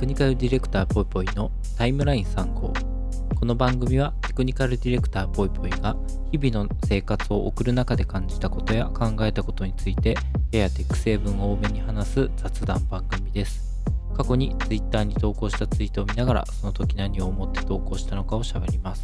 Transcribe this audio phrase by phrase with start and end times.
[0.00, 2.72] クニカルディレクターぽいぽいのタイムライン3号。
[3.38, 5.94] この番組はテクニカルディレクターぽいぽいが
[6.32, 10.16] 日々の生活を送る中で感じたことや考えたことについて
[10.52, 13.84] ややテック成分を多めに話す雑談番組です。
[14.16, 19.02] 過去に Twitter に投稿したツイートを見ながらその時何を思って投稿したのかを喋ります。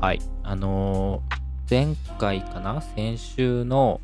[0.00, 0.18] はい。
[0.42, 2.80] あのー、前回かな？
[2.80, 4.00] 先週の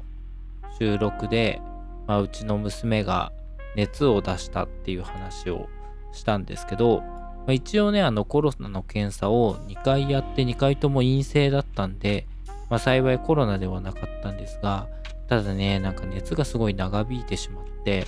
[0.79, 1.61] 収録で、
[2.07, 3.33] まあ、うちの娘が
[3.77, 5.69] 熱を出したっていう話を
[6.13, 12.27] したんですけど、まあ、一応ね、あのコロナの検査を2回やって2回とも陰性だったんで、
[12.69, 14.89] まあ、幸いコロナではなかったんですが、
[15.29, 18.07] ただね、なんか熱がすごい長引いてしまって、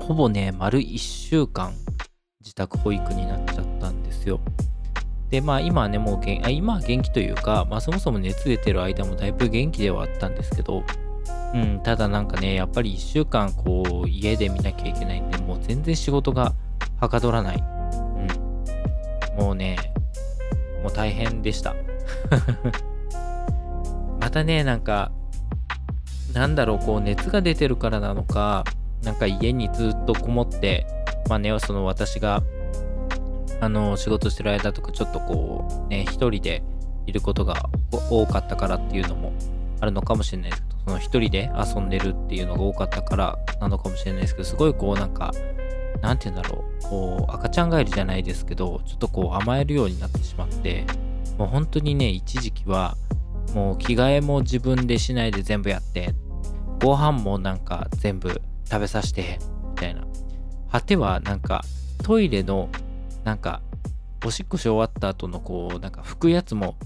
[0.00, 1.74] ほぼね、丸1週間
[2.40, 4.40] 自宅保育になっちゃったんですよ。
[5.30, 10.82] で、まあ今はね、もう元あ今は元気というか、まあそもそも熱出てる間もだいぶ元気ではあったんですけど、
[11.54, 16.54] うん、ただなんかね、やっぱり1週間こう家で見なきゃいけないんで、もう全然仕事が
[17.00, 17.56] はかどらない。
[17.56, 19.44] うん。
[19.44, 19.76] もうね、
[20.82, 21.74] もう大変でした。
[24.20, 25.10] またね、なんか、
[26.34, 28.64] なんだろう、こう熱が出てるからなのか、
[29.02, 30.86] なんか家にずっとこもって、
[31.28, 32.42] まあね、その私が、
[33.60, 36.62] あの、仕事してる間とか、ちょっとこう、ね、一人で
[37.06, 37.70] いることが
[38.10, 39.32] 多かったからっていうのも
[39.80, 45.32] あるのかもしれないですけど、その一人で遊んでるっていうのが多かったからなのかもしれないですけど、すごいこうなんか、
[46.00, 50.84] なんて言うんだろう、こう赤ちゃん帰りじゃないですけど、ちょっとこう甘えるようになってしまって、
[51.36, 52.96] もう本当にね、一時期は、
[53.54, 56.14] もう着替えも自分でしないで全部やって、
[56.82, 59.38] ご飯もなんか全部食べさせて、
[59.70, 60.04] みたいな。
[60.70, 61.64] 果てはなんか
[62.02, 62.68] トイレの
[63.24, 63.62] なんか
[64.24, 66.76] おしっこし終わった後のこうなんか拭くやつも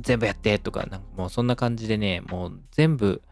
[0.00, 3.22] 全部やってとか、なんかもうそんな感じでね、もう全部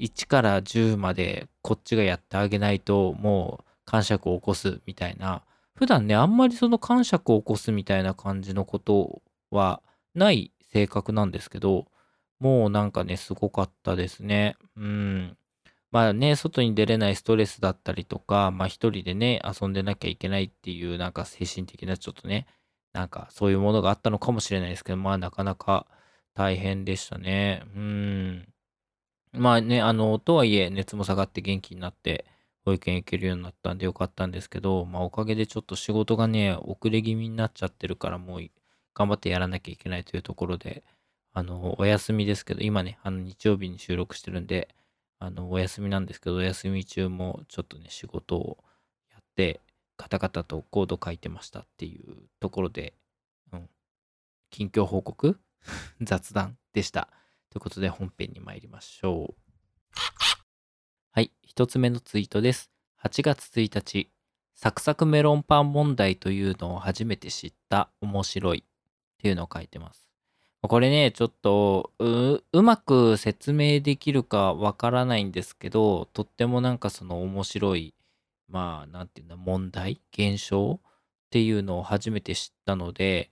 [0.00, 5.42] 1から10までこっちがやってあげないともう感触を起こすみたいな、
[5.74, 9.82] 普段ね、あんまりその感触を起こすみたいな感じのことは
[10.14, 11.86] ない性格なんですけど、
[12.40, 14.56] もうなんかね、すごかったですね。
[14.76, 15.36] うん。
[15.90, 22.46] まあね、外に出れないストレスだったりとか、まあ一人でね、遊んでなきゃいけないっていう、なんか精神的なちょっとね、
[22.98, 25.86] なんかそういうものがあったのかもしれないですけど、まあなかなか
[26.34, 27.62] 大変でしたね。
[27.76, 28.48] うん。
[29.32, 32.24] まあね、あの、とはいえ熱も下がって元気になって、
[32.64, 38.40] 保育園行けるようになったんでよかったんですけど、まあおかげでちょっと仕事がね、遅れ気味になっちゃってるから、もう
[38.94, 40.82] 頑張ってやらなきゃいけないというところで、
[41.32, 44.74] あの、お休みですけど、今ね、あの日曜日に収録してるんで、
[45.20, 48.58] あの、お休みなんですけど、お休み中もちょっとね、仕事を
[49.12, 49.60] やって、
[49.98, 52.94] カタカタとコード書いてましたっていうところで、
[53.52, 53.68] うん、
[54.50, 55.38] 近況報告？
[56.00, 57.10] 雑談でした。
[57.50, 59.42] ということで本編に参りましょう。
[61.10, 62.70] はい、一つ目のツイートです。
[63.02, 64.10] 8月1日、
[64.54, 68.62] サクサクメロンパン問題というのを初めて知った面白いっ
[69.18, 70.08] ていうのを書いてます。
[70.62, 77.94] これね、ちょっとう、うまく説明できるかわからないんですけど、とってもなんかその面白い
[78.48, 83.30] まあ、なんていうんだ、問題、現象っていうのを初めて知ったので、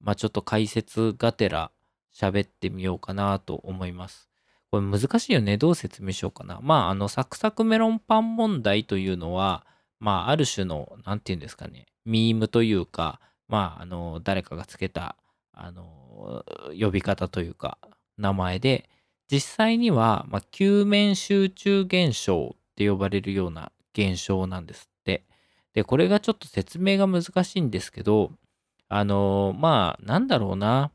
[0.00, 1.70] まあちょっと解説がてら
[2.14, 4.28] 喋ってみようかなと思います。
[4.70, 5.58] これ難しいよね。
[5.58, 6.60] どう説明しようかな。
[6.62, 9.66] まあ、あの、サクサクメロンパン問題というのは、
[10.00, 15.16] まあ、ある種の、なんていうんですかね、ミームというか、まあ、あの、誰かがつけた、
[15.52, 16.44] あの、
[16.78, 17.78] 呼び方というか、
[18.18, 18.88] 名前で、
[19.30, 25.24] 実際には、まあ、球面集中現象って呼ばれるような現象なんですって。
[25.72, 28.32] で、これがちょっと説明が難しいんですけど、
[28.88, 30.92] あの、まあ、なんだろうな。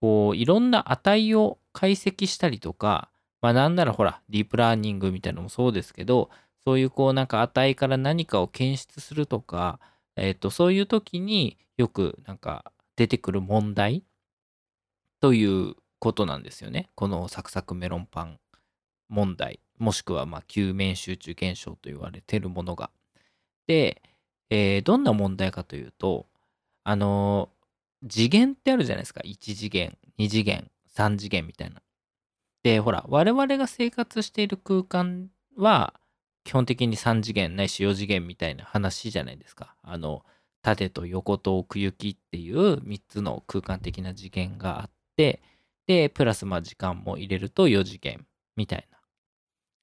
[0.00, 3.10] こう、いろんな値を解析したりとか、
[3.40, 6.30] まあなんならほら、ディープラーニングみたいなのもそうですけど、
[6.64, 9.80] そういうこうなんか値から何かを検出するとか、
[10.16, 14.04] えっ、と、そういう時によくなんか出てくる問題
[15.20, 16.90] ということなんですよね。
[16.94, 18.40] このサクサクメロンパン
[19.08, 19.60] 問題。
[19.78, 22.90] もしくは、まあ、球面集中現象と言われてるものが。
[23.66, 24.02] で、
[24.50, 26.26] えー、どんな問題かというと、
[26.84, 29.20] あのー、次元ってあるじゃないですか。
[29.24, 31.82] 1次元、2次元、3次元みたいな。
[32.62, 35.94] で、ほら、我々が生活している空間は、
[36.44, 39.74] 基本的に3次元ないし4次元みたいな話じゃないですか。
[39.82, 40.24] あの、
[40.62, 45.42] 縦と横と奥行きっていう3つの空間的な次元があって、
[45.86, 48.26] で、プラスまあ時間も入れると4次元
[48.56, 48.97] みたいな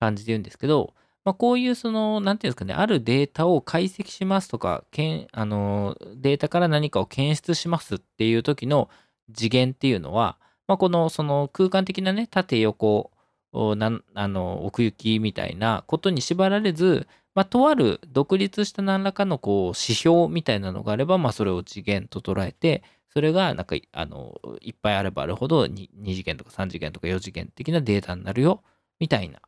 [0.06, 0.94] 感じで言うんですけど、
[1.24, 8.90] まあ、こういうその、なんていうんですかね、あるデータを解析しますとか、けんあのデータから何かを検出しますっていう時の
[9.34, 10.38] 次元っていうのは、
[10.68, 13.12] まあ、このその空間的なね、縦横
[13.54, 28.62] なあの奥行きみたいなことに縛られず、まあ、とある独立した何らかのこう指標みたいなのがあれば、まあ、それを次元と捉えてそれがなんかあのいっぱいあればあるほど 2, 2次元とか3次元とか4次元的なデータになるよ
[29.00, 29.40] みたいな、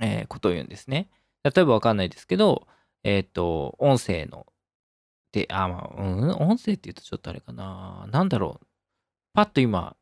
[0.00, 1.08] えー、ことを言うんですね。
[1.44, 2.66] 例えばわかんないですけど、
[3.04, 4.46] えっ、ー、と、音声の、
[5.32, 8.08] で、あ、まあ、うん、音声って言うとちょっとあれかな。
[8.10, 8.66] なんだろう。
[9.34, 9.96] パッと今、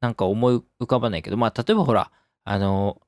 [0.00, 2.10] なんか思い浮かばないけど、まあ、例えばほら、
[2.44, 3.00] あの、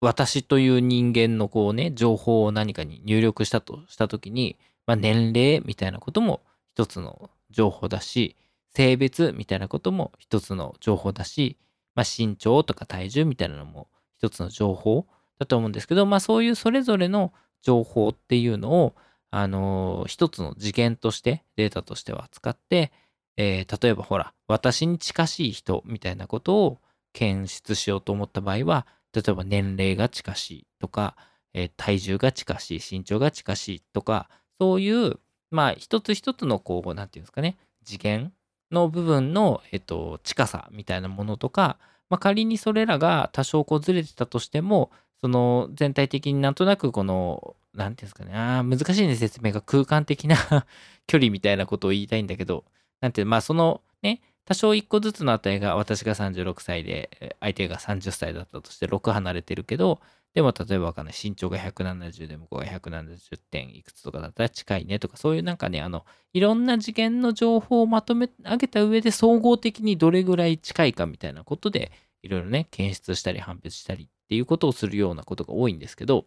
[0.00, 6.42] 私という人間のこうね、情報を何かに入力したとしたときに、まあ、年齢みたいなことも
[6.74, 8.36] 一つの情報だし、
[8.74, 11.58] 性別みたいなことも一つの情報だし、
[11.94, 13.88] まあ、身長とか体重みたいなのも
[14.22, 15.06] 一つの情報
[15.38, 17.32] だと思うんですけど、まあ、そういうそれぞれの
[17.62, 18.94] 情報っていうのを、
[19.30, 22.92] あのー、一つの次元としてデータとしては使って、
[23.36, 26.78] えー、例えばほら私に近しい人みたいなことを
[27.12, 31.16] 検出しようと思った場合は例えば年齢が近しいとか、
[31.52, 34.28] えー、体重が近しい身長が近しいとか
[34.60, 35.18] そういう
[35.50, 38.32] まあ一つ一つのこう何て言うんですかね次元
[38.72, 41.78] の部分の、えっと、近さみたいなものとか、
[42.12, 44.90] まあ、仮にそれらが多少こうずれてたとしても
[45.22, 50.36] その全体的になんとなくこの何て言うんですかねあ難しいね説明が空間的な
[51.08, 52.66] 距離みたいなことを言いたいんだけど
[53.00, 59.98] なんてまあそのね多少1個ずつの値が私が36歳で相手が30歳だったとして6離れてるけど
[60.34, 61.14] でも例えばわかんない。
[61.20, 71.92] 身長が170で向こうが170点いくつとかだったら近いねとかそういうなんかねあのいろんな次元の情報をまとめ上げた上で総合的にどれぐらい近いかみたいなことで
[72.22, 76.24] いろいろね検出したり判別したりっていうことをするようなことが多いんですけど、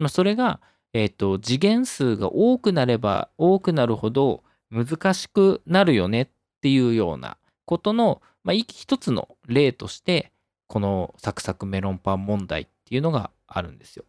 [0.00, 0.60] まあ、それが、
[0.92, 6.28] えっ、ー、と次元数が多くなれば多くなるほど難しくなるよねっ
[6.62, 10.32] ていうようなことの、まあ、一つの例として
[10.66, 14.04] このサクサクメロンパン問題っていうのがあるんですよ。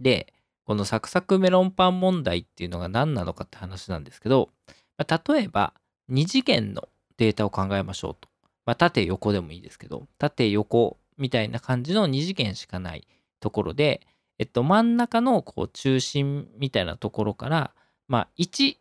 [0.00, 0.32] で、
[0.64, 4.50] このサクサクメロンパン問題っていうのが何なのかって話なんですけど、
[4.96, 5.74] まあ、例えば
[6.10, 8.28] 2次元のデータを考えましょうと。
[8.66, 13.06] まあ、縦横でもいいですけど、縦横みたいな感じの2次元しかない
[13.40, 14.06] ところで、
[14.38, 17.74] えっと、真ん中のこう中心みたいなところから、
[18.08, 18.76] まあ、1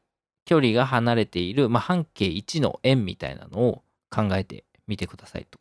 [0.46, 5.60] 距離が離れている、まあ、半径1の円みたいなのを考えてみてくださいと。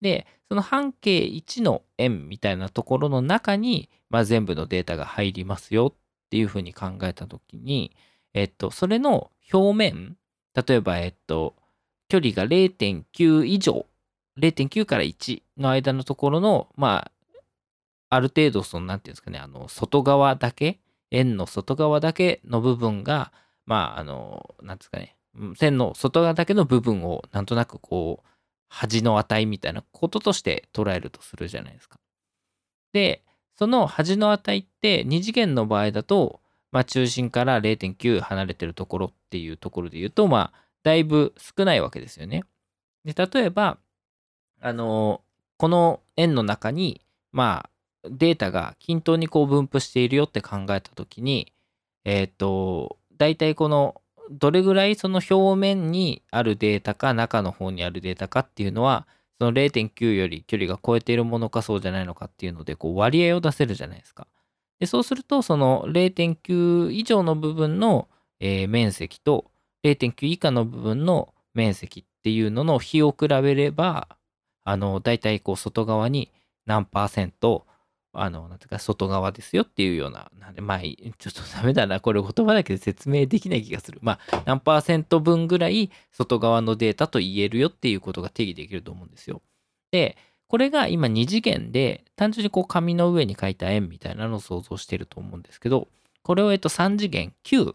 [0.00, 7.96] で、その半径1の円みたいなところの中に、まあ、全部のデータが入りますよっていうふうに考えたときに、
[8.34, 10.16] えっと、それの表面、
[10.54, 11.54] 例えば、えっと、
[12.08, 13.86] 距離が0.9以上、
[14.38, 17.12] 0.9から1の間のところの、まあ、
[18.08, 20.78] ある程度、その、なんていうんですかね、あの、外側だけ、
[21.10, 23.32] 円の外側だけの部分が、
[23.64, 25.16] まあ、あの、なんですかね、
[25.56, 28.28] 線の外側だけの部分を、なんとなくこう、
[28.68, 31.98] 端の値みたいなこととして捉えるとするじゃないですか。
[32.92, 33.22] で、
[33.58, 36.40] その端の値って2次元の場合だと、
[36.72, 42.44] まあ、中心から0.9離れてるところっていうところで言うと、まあ、だいぶ少ないわけですよね。
[43.04, 43.78] で、例えば、
[44.60, 45.22] あの、
[45.56, 47.00] この円の中に、
[47.32, 47.68] ま
[48.04, 51.52] あ、データが均等にこう分布しているよって考えたときに、
[52.04, 59.06] えっ、ー、と、大体このどれぐらいその表面にあるデータか中の方にあるデータかっていうのは
[59.38, 64.26] その0.9より距離が超えているものかそうじゃないのかっていうのでこう割合を出せるじゃないですか。
[64.78, 68.08] でそうするとその0.9以上の部分の、
[68.40, 69.50] えー、面積と
[69.84, 74.08] 0.9以下の部分の面積っていうのの比を比べれば
[74.64, 76.30] あの大体こう外側に
[76.66, 77.66] 何パーセント
[78.20, 83.98] あの、なんていうか、外側ですよっていうような、なんで、まあ、 ちょっとダメだな、これ言葉だけで説明できない気がする。
[84.02, 89.42] まあ、何パーセント分ぐらい外側のデータと言えるよっていうことが定義できると思うんですよ。
[89.90, 90.16] で、
[90.48, 95.88] これが今2次元で、単純にこう紙の上に書いた円みたいなのを想像してると思うんですけど、
[96.22, 97.74] これをえっと3次元9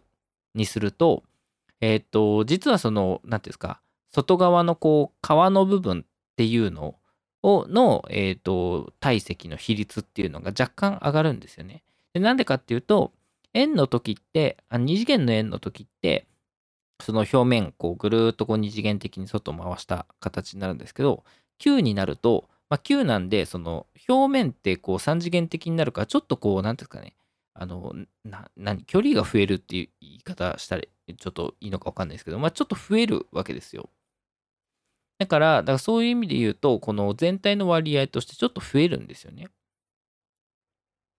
[0.56, 1.24] にすると、
[1.82, 3.82] えっと、実はその、なんていうんですか、
[4.14, 6.04] 外側のこう皮の部分っ
[6.36, 6.96] ていうの
[7.44, 11.84] をの、えーと、体積の比率っていうのが若干上がるんですよね。
[12.14, 13.14] でなんでかっていうと
[13.54, 16.28] 円の時ってあ2次元の円の時って
[17.02, 21.24] その表面こうぐるっとこう2次元的に外を回した形になるんですけど
[21.60, 27.16] 9になると、まあ、9なんでその表面ってこう3次元的になるからちょっとこう何ていうんですかね
[27.54, 27.94] あの
[28.24, 33.90] な何距離が増えるっていう言い方したらちょっといいのか分かんないですけど、まあ、ちょっと増えるわけですよ。
[35.22, 39.48] だから、だからそういう意味で言うと、この全体の割合としてちょっと増えるんですよね。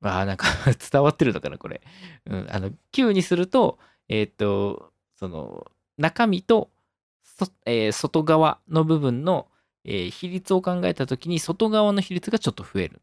[0.02, 0.46] ああ、なんか
[0.90, 1.80] 伝わってるのかな、これ。
[2.26, 3.78] うん、あの、9にすると、
[4.08, 6.70] えっ、と、その、中身と、
[7.64, 9.48] えー、外側の部分の
[9.84, 13.02] えー、比率を考えた時に外側の比率がちょっと増える。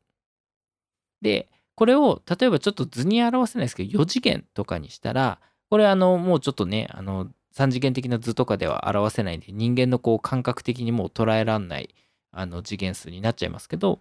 [1.21, 5.39] で、これを例えばちょっと図に表せないですけど、4次元とかにしたら、
[5.69, 7.29] これあの、もうちょっとね、あの、
[7.59, 11.93] 3次元的な図とかでは表せないんで、人間のこう感覚的にもう捉えらんない
[12.31, 13.99] あの次元数になっちゃいますけど、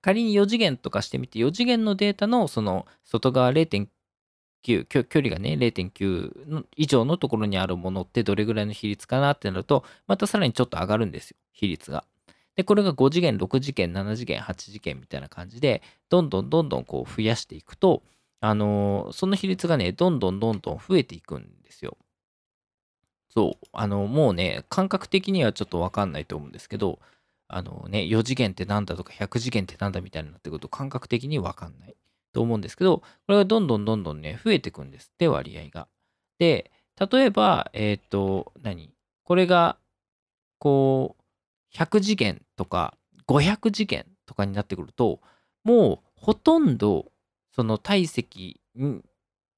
[0.00, 3.88] 仮に4次元とかしてみて、4次元のデータのその外側0.9、
[4.62, 12.04] 距離がね、0.9以上のところにあるものってどれぐらいの比率かなってなると、またさらにちょっと上がるんですよ、比率が。
[12.54, 18.04] で、これが5次元、6次元、7次元、8次元みたいな感じで、どんどんどんどんこう増やしていくと、
[18.40, 21.98] あのー、その比率がね、どんどんどんどん増えていくんですよ。
[23.30, 23.66] そう。
[23.72, 26.98] あの、もうね、感覚的にはちょっとわかんないと思うんですけど、
[27.48, 31.96] あのね、4次元ってなんだとか100次元ってなんだみたいになってくると感覚的にわかんない
[32.32, 35.88] と思うんですけど、これがどんどんどんどんね、増えていくんですって、割合が。
[36.38, 36.70] で、
[37.10, 38.90] 例えば、えっ、ー、と、何？
[39.24, 39.78] これが、
[40.58, 42.94] こう、100次元とか
[43.26, 45.20] 500次元とかになってくると、
[45.64, 47.12] もうほとんど、
[47.54, 49.02] その体積に、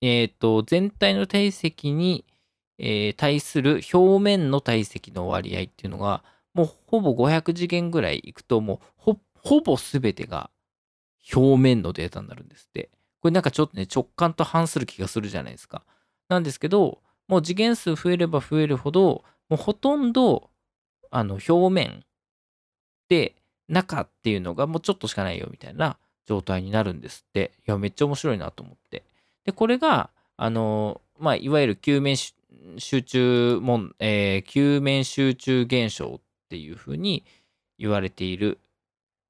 [0.00, 2.24] えっ、ー、と、全体の体積に、
[2.78, 6.24] えー、対する表面の体積の割合っていうのが、
[6.54, 10.50] もうほぼ500次元ぐらいいくと、もうほほぼ全てが
[11.34, 12.90] 表面のデータになるんですって。
[13.20, 15.84] これなんかちょっとね、直感と反する気がするじゃないですか。
[16.28, 20.50] なんですけど、もう次元数増えれば増えるほど、もうほとんど、
[21.10, 22.04] あの、表面
[23.08, 23.36] で、
[23.68, 27.52] 中っていうのがもうちょっとしかないよみたいな状態になるんですって。
[27.66, 29.04] いや、めっちゃ面白いなと思って。
[29.44, 32.16] で、これが、あの、まあ、いわゆる球面
[32.78, 37.24] 集中もん、えー、球面集中現象っていうふうに
[37.78, 38.58] 言われている、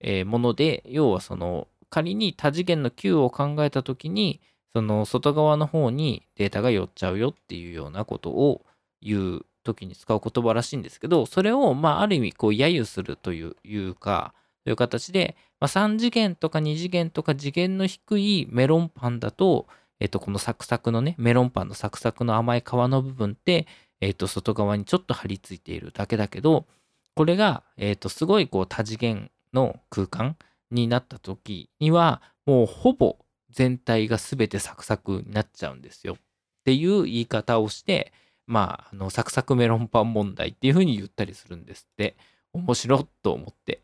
[0.01, 4.41] えー、もので、要はその仮に多次元の Q を考えたときに、
[4.75, 8.65] その外側の方にデータが寄っちゃうよっていうようなことを
[9.03, 19.67] 言う時に使う言葉らしいんですけど、それをまあある意味こう揶揄するというか、という形で、まあ、3次元とか2次元とか次元の低いメロンパンだと、
[20.01, 23.67] えっと、このサクサクのね、メロンパンのサクサクの甘い皮の部分って、
[24.01, 26.67] えっと、外側にちょっと張り付いているだけだけど、
[27.15, 30.37] これが、えっ、と、すごいこう多次元の空間
[30.71, 33.19] になった時には、もうほぼ
[33.51, 36.15] 全体が全てサクサクになっちゃうんですよ。
[36.15, 36.17] っ
[36.65, 38.13] ていう言い方をして、
[38.47, 42.17] まあ、あの、サクサクメロンパン問題っていうふうに言ったりするんですって。
[42.53, 43.83] 面白っと思って。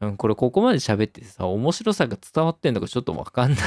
[0.00, 3.60] うん、これここまで喋ってさ、面白さが伝わってんのかちょっとわかんない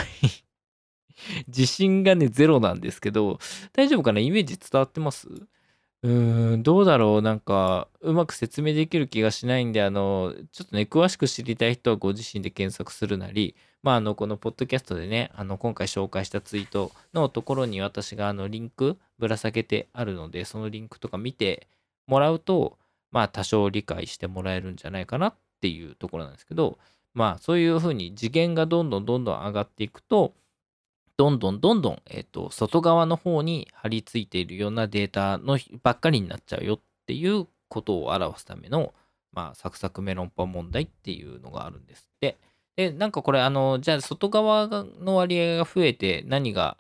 [1.47, 3.39] 自信がね、ゼロなんですけど、
[3.73, 4.19] 大丈夫かな？
[4.19, 5.27] イメージ伝わってます？
[6.01, 7.21] うーん、どうだろう？
[7.21, 21.67] なんか、うまく説明できる気がしないんで、あの、ちょっとね、詳しく知りたい人はご自身で検索するなり、まあ、あの、このポッドキャストでね、あの、今回紹介したツイートのところに私が、あの、リンクぶら下げてあるので、そのリンクとか見て
[22.07, 22.77] もらうと、
[23.11, 26.77] まあ、多少理解してもらえるんじゃないかなっていうところなんですけど、
[27.13, 30.33] まあ、そういうふうに次元がどんどんどんどん上がっていくと、
[31.19, 38.93] どんどんどんどん、えっ、と、外側の方に貼り付いているようなデータのばっかりになっちゃうよっていうことを表すための、
[39.33, 42.38] まあ、サクサクメロンパン問題っていうのがあるんですって。
[42.77, 46.77] で、なんかこれ、あの、じゃあ外側の割合が増えて何が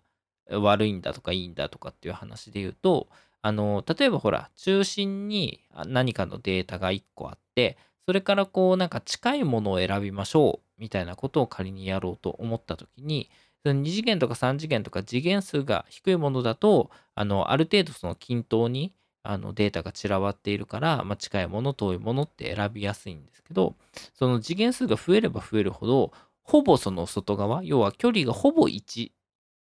[0.49, 3.09] 悪いんだとかいいんだとかっていう話で言うと、
[3.41, 13.29] あの、例えばほら、中心に何かのデータが1個あって、それからこう、なんか近いものを選びましょうみたいなことを仮にやろうと思った時に、
[13.65, 23.75] その2次元とか3次元とか次元数が低いものだと、あの、ある程度その均等にあのデータが散らばっているから、まあ、近いもの、遠いものって選びやすいんですけど、
[24.13, 26.11] その次元数が増えれば増えるほど、
[26.43, 29.11] ほぼその外側、要は距離がほぼ1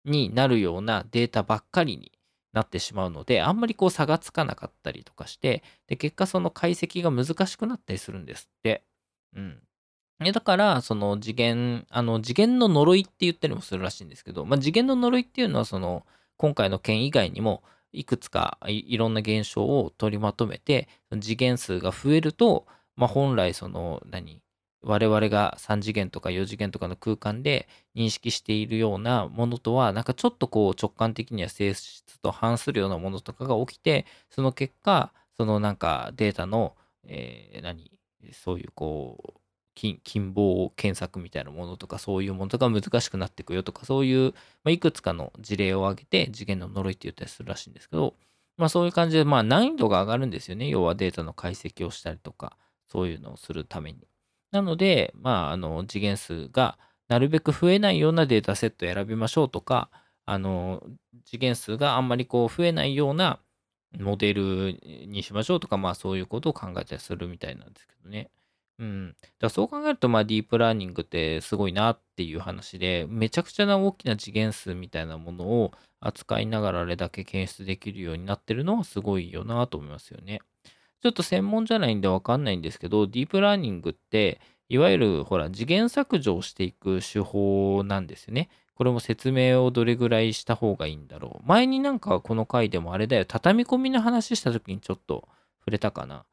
[0.06, 2.12] になるようなデータばっかりに
[2.54, 8.84] なってしまうので、あんまりこう差がつかなかったりとかして、で、結果その解析が難しくなったりするんですって。
[9.36, 9.66] うん。
[10.19, 16.05] だから、その次元、あの次元の呪いって言ったりもするらしいんですけど、まあ、次元の呪いっていうのは、その
[16.38, 20.88] 今回の件以外にも、いくつかいろんな現象を取りまとめて、
[21.21, 24.41] 次元数が増えると、まあ、本来その何、
[24.83, 37.91] 我々が3次元とか4次元とかの空間で認識しているようなものとは、なんかちょっとこう直感的には性質と反するようなものとかが起きて、その結果、そのなんかデータの、えー、何、
[38.33, 39.47] そういうこう、
[40.03, 44.31] 金棒検索みたいなものとかそういうものとか難しくなっていくよとかそういう、
[44.63, 48.15] まあ、いくつかの事例を挙げて次元の呪いって言ったりするらしいんですけど、
[48.57, 52.57] まあ、そういう感じでまあ難易度が上がるんですよね要はデータの解析をしたりとか
[52.91, 54.00] そういうのをするために
[54.51, 59.89] なのでまああの次元数がなるべく増えないようなデータセットを選びましょうとか
[60.25, 60.84] あの
[61.25, 63.39] 次元数があんまりこう増えないような
[63.98, 68.29] モデルにしましょうとかまあそういうことを考えたりするみたいなんですけどね。
[68.79, 69.10] うん。
[69.10, 80.41] だからそう考えると、まあ、ディープラーニングってすごいなっていう話で、めちゃくちゃな大きな次元数みたいなものを扱いながらあれだけ検出できるようになってるのはすごいよなと思いますよね。
[81.01, 88.50] ちょっと専門じゃないんでわかんないんですけど、ディープラーニングって、いわゆるほら、次元削除をしていく手法なんですよね。
[88.75, 91.48] これも説明をどれぐらいした方がいいんだろう。
[91.48, 95.27] 前になんかこの回でもあれだよ、畳み込みの話した時にちょっと
[95.60, 96.25] 触れたかな。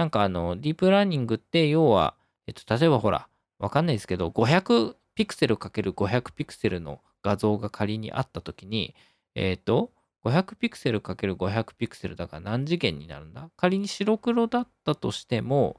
[0.00, 2.14] なんかあの、ディープラーニングって要は、
[2.46, 3.28] えっと、例えばほら、
[3.58, 8.94] わかんないですけど、500ピクセル ×500 ピクセルの画像が仮にあったときに、
[9.34, 9.92] えっと、
[10.24, 13.50] 500ピクセル ×500 ピクセルだから何次元になるんだ？
[13.58, 15.78] 仮に白黒だったとしても、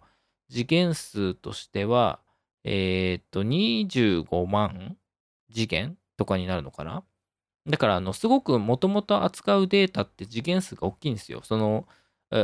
[0.51, 2.19] 次元数としては、
[2.63, 4.97] えっと、25万
[5.51, 7.03] 次元とかになるのかな？
[7.65, 11.41] だから、あの、すごくもともと扱うデータって次元数が大きいんですよ。
[11.43, 11.87] その、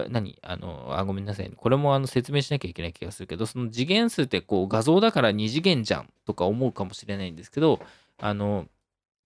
[0.10, 0.38] 何？
[0.42, 7.80] あの、あ、ごめんなさい、これもあの説明しなきゃいけない気がするけど、その次元数ってこう画像だから2次元じゃんとか思うかもしれないんですけど、
[8.18, 8.68] あの、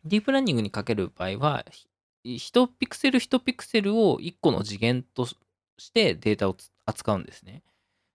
[0.06, 1.66] ディープラーニングにかける場合は、
[2.24, 5.38] 1ピクセル1ピクセルを1個の次元とし
[5.92, 7.64] てデータを扱うんですね。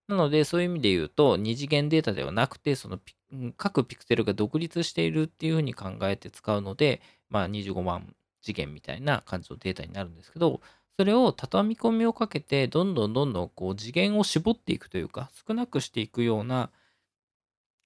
[0.09, 3.01] なので、そういう意味で言うと、2次元データではなくて、その
[3.57, 10.61] 各ピクセルが独立しているっていうふうに考えて使うので、まあ、25万次元みたいな感じのデータになるんですけど、
[10.99, 16.71] それを畳み込みをかけて、どんどんどんどんこう次元を絞っていくというか、少なくしていくような、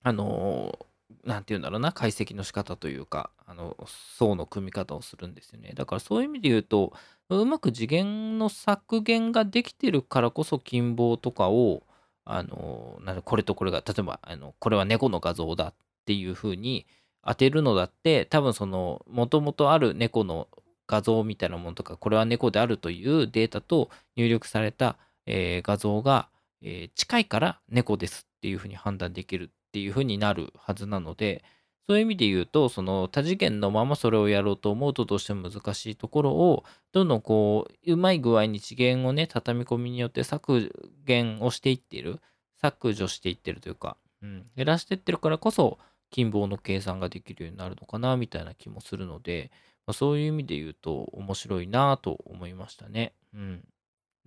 [0.02, 3.76] あのー、なんていうんだろうな、解析の仕方というか、あの、
[4.17, 5.73] 層の組み方をするんですよね。
[5.75, 6.93] だからそういう意味で言うと、
[7.31, 11.83] うまく次元の削減ができてるからこそ、金棒とかを、
[12.25, 15.75] あの、なんこれとこれが、例えば、あの、これは猫の画像だっ
[16.07, 16.87] ていうふうに
[17.26, 20.47] 当てるのだって、多分その、もともとある猫の
[20.90, 26.28] 画像みたいなものとか、これは猫であるというデータと入力された、え、画像が、
[26.62, 31.44] え、近いから猫ですっていうふうに判断できるっていうふうになるはずなので、
[31.87, 40.72] そういう意味で言うと、その多次元のままそれをやろうと思うとどうしても難しいところを、どんどんこう、うまい具合に次元をね、畳み込みによって削
[41.05, 42.20] 減をしていっている、
[42.61, 45.79] 削除していってるというか、うん、減らしていってるからこそ、
[46.11, 49.50] 金棒の計算ができるようになるのかな、みたいな気もするので、
[49.90, 53.12] まあ、そういう意味で言うと面白いなと思いましたね。
[53.35, 53.64] うん。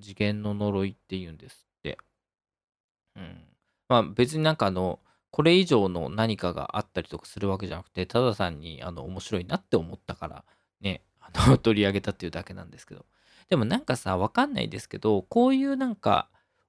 [0.02, 1.98] 次元の呪いって言うんですって。
[3.16, 3.46] うん。
[3.88, 5.00] まあ別になんかあの、
[5.32, 10.44] これ以上の何かがあったりとかするわけじゃなくて、ただ単にあの面白いなって思ったから
[10.82, 13.06] ね、あの 取り上げたっていうだけなんですけど。
[13.48, 16.28] でもなんかさ、わかんないですけど、こういうなんか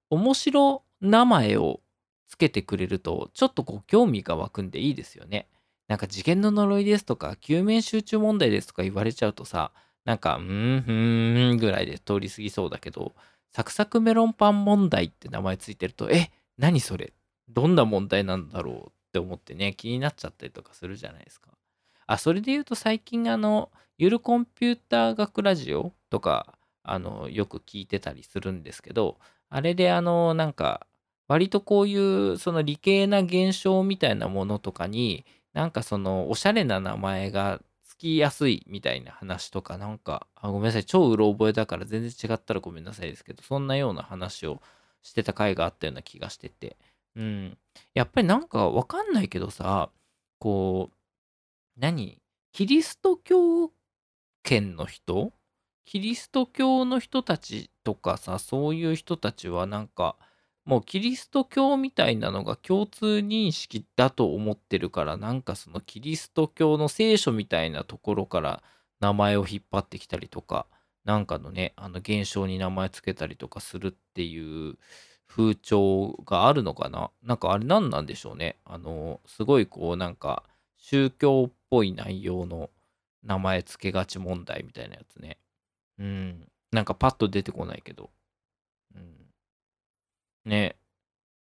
[0.09, 1.81] 面白名前を
[2.29, 5.49] つけてくれると、ちょっとこう興味が湧くんでいいですよね。
[5.89, 9.73] なんか次元の呪いですとか、救命集中問題ですとか言われちゃうとさ、
[10.05, 13.15] なんか、うー、ふーんぐらいで通り過ぎそうだけど、
[13.53, 17.13] サクサクメロンパン問題って名前ついてると、え、何それ
[17.49, 21.51] どんな問題なんだろうって思ってね、気になっちゃったりとかするじゃないですか。
[22.07, 29.19] あ、それで言うと最近あの、ゆるコンピューター学ラジオとか、あの、よく聞いてたりするんですけど、
[29.49, 30.87] あれであの、なんか、
[31.29, 44.61] 割とこういうその理系な現象みたいなものとかになんかそのおしゃれな名前がつきやすいみたいな話とかなんかあごめんなさい超うろ覚えだから全然違ったらごめんなさいですけどそんなような話を
[45.03, 46.77] してた回があったような気がしてて。
[47.17, 47.57] うん。
[47.95, 49.91] やっぱりなんかわかんないけどさ
[50.41, 52.19] こう何？
[52.53, 53.71] キリスト教
[54.43, 55.33] 圏の人？
[55.85, 60.17] キリスト教の人たちとかさそういう人たちはなんか
[60.65, 68.63] もうキリスト教みたいなのが共通認識だと思ってるからなんかそのキリスト教の聖書みたいなところから
[69.01, 70.67] 名前を引っ張ってきたりとか
[71.05, 74.79] なんかのねあの現象に名前つけたりとかするっていう
[75.27, 77.11] 風潮があるのかな？
[77.23, 78.57] なんかあれ何なんでしょうね？
[78.65, 80.45] あのすごいこうなんか
[80.79, 82.71] 宗教っぽい内容の
[83.23, 85.39] 名前つけがち問題みたいなやつね。
[85.99, 86.47] うん。
[86.73, 88.11] なんかパッと出てこないけど。
[90.45, 90.77] ね、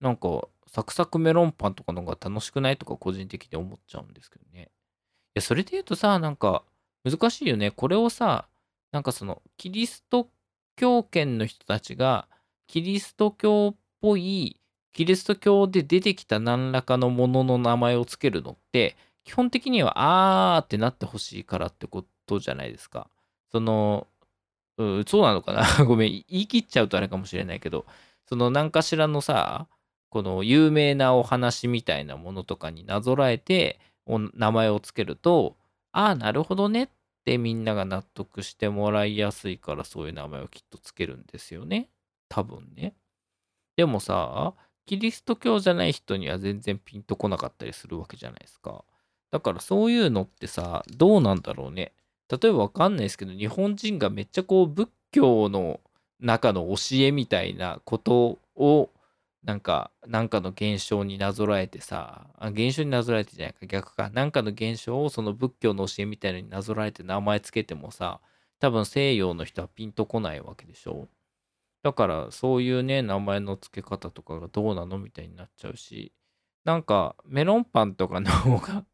[0.00, 4.64] なんか、サクサクメロンパンとかの方が楽しくないとか個人的に思っちゃうんですけどね。
[4.64, 4.66] い
[5.36, 6.64] や、それで言うとさ、なんか、
[7.04, 7.70] 難しいよね。
[7.70, 8.48] これをさ、
[8.92, 10.28] なんかその、キリスト
[10.76, 12.28] 教圏の人たちが、
[12.66, 14.60] キリスト教っぽい、
[14.92, 23.10] キリスト教で出てきた何らかのものの名前をつけるのって、基本的には、あーってなってほしいからってことじゃないですか。
[23.52, 24.06] その、
[24.78, 25.64] うん、そうなのかな？
[25.86, 27.86] ごめん、言い切っちゃうとあれかもしれないけど、
[28.28, 29.66] その何かしらのさ、
[30.10, 35.56] この有名なお話みたいなものとかになぞらえて名前をつけると、
[35.92, 36.88] ああ、なるほどねっ
[37.24, 41.88] てみんなが納得してもらいやすいからそういう名前をきっとつけるんですよね。
[42.28, 42.94] 多分ね。
[43.76, 44.54] でもさ、
[44.86, 48.84] キリスト教じゃない人には全然ピンとこなかったりするわけじゃないですか。
[49.30, 51.92] だからそういうのってさ、どうなんだろうね。
[52.30, 55.80] 例えばわかんないですけど、日本人がめっちゃこう仏教の
[56.20, 58.90] 中の教えみたいなことを
[59.44, 64.10] なんか、なんかの現象になぞらえてさ、あ現象になぞらえてじゃないか、逆か。
[64.10, 68.20] なんかの現象をその仏教の教えみたいのになぞらえて名前つけてもさ、
[68.60, 71.08] 多分西洋の人はピンとこないわけでしょ。
[71.82, 76.12] だからそういうね、名前の付け方とかがどうなのみたいになっちゃうし、
[76.64, 78.84] なんかメロンパンとかの方が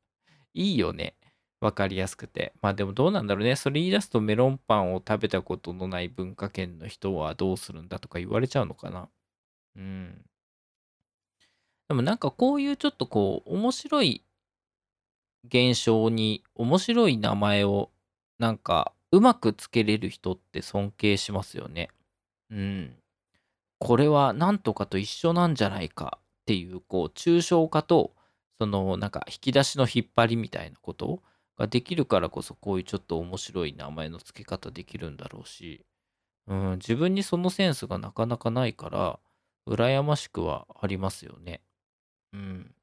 [0.55, 1.17] いいよね。
[1.65, 2.53] わかりやすくて。
[2.61, 3.57] まあでもどうなんだろうね。
[3.57, 9.09] それ言い出すとメロンパンを食べたことのない文化圏の人はどうするんだとか言われちゃうのかな。
[9.77, 10.25] うん。
[11.89, 14.23] でもなんかこういうちょっとこう面白い
[15.47, 17.91] 現象に面白い名前を
[18.39, 21.89] なんかうまくつけれる人って尊敬しますよね。
[22.51, 22.95] うん。
[23.79, 28.13] これはなんとかと一緒なんじゃないかっていうこう抽象化と
[28.61, 31.23] そのなんか引き出しの引っ張りみたいなこと
[31.59, 35.85] ができるからこそこういうちょっと面白い名前の付け方できるんだろうし、
[36.47, 39.19] うん、自分にそのセンスがなかなかないから
[39.67, 41.63] 羨ましくはありますよね。
[42.33, 42.75] うん。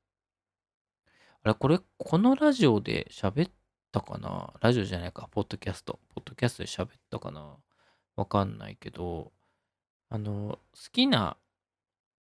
[1.44, 3.52] あれ、これ、このラジオで喋っ
[3.92, 4.54] たかな？
[4.62, 6.00] ラジオじゃないか、ポッドキャスト。
[6.16, 7.56] ポッドキャストで喋ったかな？
[8.16, 9.32] わかんないけど、
[10.10, 11.38] あの、好きな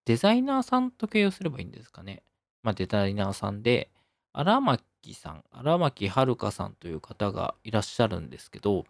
[0.05, 2.23] デザイナーさんと形容すればいいんですかね。
[2.63, 3.91] まあ、デザイナーさんで、
[4.39, 4.81] 荒牧
[5.15, 8.85] さん、荒牧遥さんという方がいらっしゃるんですけど、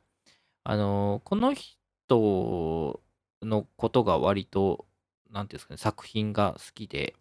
[0.62, 3.00] あの、この人
[3.40, 4.84] のことが割と、
[5.30, 7.14] なんていうんですかね、作品が好きで、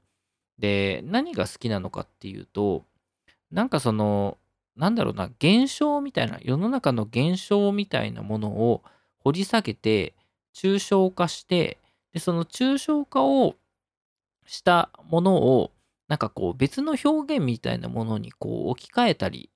[0.60, 2.84] で、何が好きなのかっていうと、
[3.50, 4.38] なんかその、
[4.76, 8.84] なんだろうな、現象みたいな、世の中の現象みたいなものを
[9.20, 10.16] 掘り下げて、
[10.54, 11.78] 抽象化して、
[12.12, 13.56] で、その抽象化を
[14.46, 15.72] したものを、
[16.08, 19.50] なんかこう別の表現みたいなものにこう置き換えたり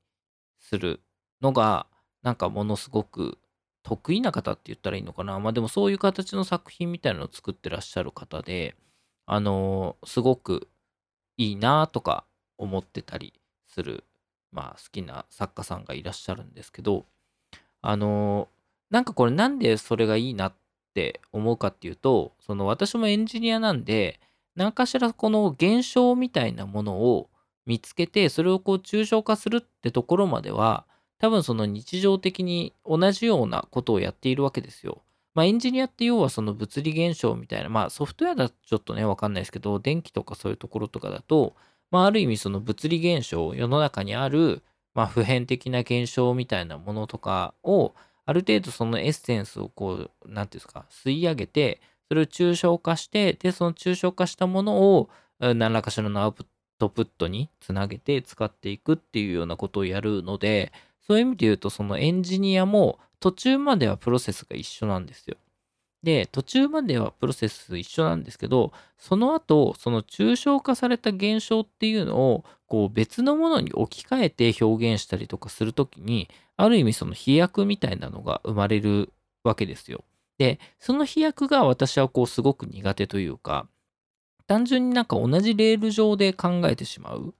[0.59, 1.01] する
[1.41, 1.87] のが、
[2.23, 3.37] なんかものすごく
[3.83, 5.39] 得意な方って言ったらいいのかな。
[5.39, 8.75] まあでもそういう形の作品みたいなのを作ってらっしゃる方で、
[9.25, 10.67] あのーすごく
[11.37, 12.25] いいなとか
[12.57, 13.33] 思ってたり
[13.67, 14.03] する、
[14.51, 17.05] まあ、好きな作家さんがいらっしゃるんですけど
[17.81, 18.47] あの
[18.89, 20.53] なんかこれなんでそれがいいなっ
[20.93, 24.19] て思うかっていうとその私もエンジニアなんで
[24.55, 27.29] 何かしらこの現象みたいなものを
[27.65, 30.85] 見つけてそれをこう抽象化するってところまでは
[31.19, 35.03] 多分その日常的に同じようなことをやっているわけですよ。
[35.33, 41.55] まあ、エンジニアって要はその物理現象みたいな、まあ、ソフトウェアだとちょっとね、わかんないですけど、電気とかそういうところとかだと、
[41.89, 47.93] まあ、ある意味その物理現象、世の中にある、まあ、普遍的な現象みたいなものとかを、
[48.25, 56.35] ある程度そのエッセンスをこう、なんていうんですか、吸い上げて、それを抽象化して、で、その抽象化したものを、何らかしらのアウ
[56.77, 60.73] トプットにつなげて使っていくっていうようなことをやるので、
[61.07, 65.37] そういう意味で言うと、そのエンジニアも途中まではプロセスが一緒なんですよ。
[66.03, 79.13] で、途中まではプロセス一緒なんですけど、その後、その抽象化された現象っていうのを、こう別のものに置き換えて表現したりとかするときに、ある意味その飛躍みたいなのが生まれる
[79.45, 80.03] わけですよ。
[80.41, 83.67] で、その飛躍が私はこうすごく苦手というか、
[84.47, 87.35] 単純になんか同じレール上で考えてしまう。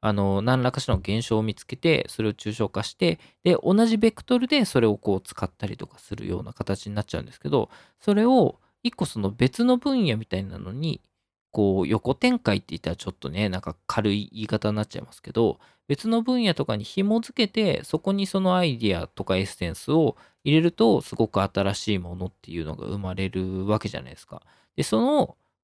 [0.00, 7.68] あの、何らかしらの現象を見つけて、それを抽象化して、で、同じベクトルでそれをこう使ったりとかするような形になっちゃうんですけど、
[8.00, 11.02] それを一個その別の分野みたいなのに、
[11.50, 24.42] こう横展開って言ったらちょっとね、なんか軽い言い方になっちゃいますけど、別の分野とかに紐付けて、そこにそのアイディアとかエッセンスを入れると、すごく新しいものっていうのが生まれるわけじゃないですか。
[24.76, 25.00] で、そ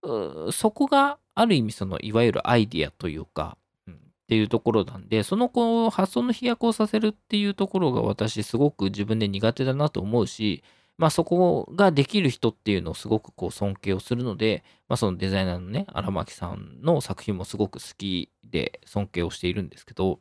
[0.04, 3.56] の、そこがある意味そのいわゆるアイディアというか、
[3.88, 3.94] っ
[4.26, 10.64] ていうところなんで、そのこう発想の飛躍をさせるっていうところが私すごく自分で苦手だなと思うし、
[10.98, 20.18] まあそこができる人っていうのをすごくこう尊敬をするので、まあそのデザイナーのね、荒牧さんの作品もすごく好きで尊敬をしているんですけど、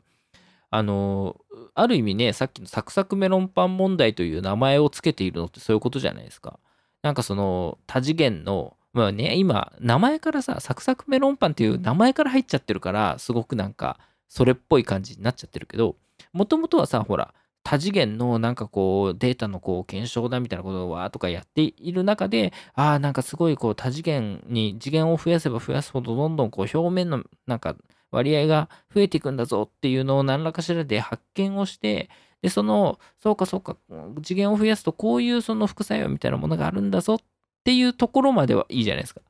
[0.72, 1.40] あの、
[1.76, 6.60] ある意味ね、さっきのサクサクメロンパン問題という名前をつけているのってそういうことじゃないですか。
[7.04, 15.96] なんかその多次元のまあね、今、名前からさ、サクサクメロンパンっていう名前から入っちゃってるから、すごくなんか、それっぽい感じになっちゃってるけど、
[16.34, 27.76] もともとはさ、ほら、多次元のなんかこうデータのこう検証だみたいなことをわーとかやっている中で、ああ、なんかすごいこう多次元に次元を増やせば増やすほどどんどんこう表面のなんか
[28.12, 32.10] 割合が増えていくんだぞっていうのを何らかしらで発見をして、
[32.42, 33.78] で、その、そうかそうか、
[34.24, 37.18] 次元を増やすとこういうその副作用みたいなものがあるんだぞっ
[37.64, 39.22] ていうところまではいいじゃないですか。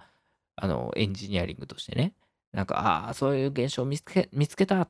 [0.56, 2.14] あの、エンジニアリングとしてね。
[2.54, 4.88] なんか、ああ、そういう現象を見つけ、見つけた。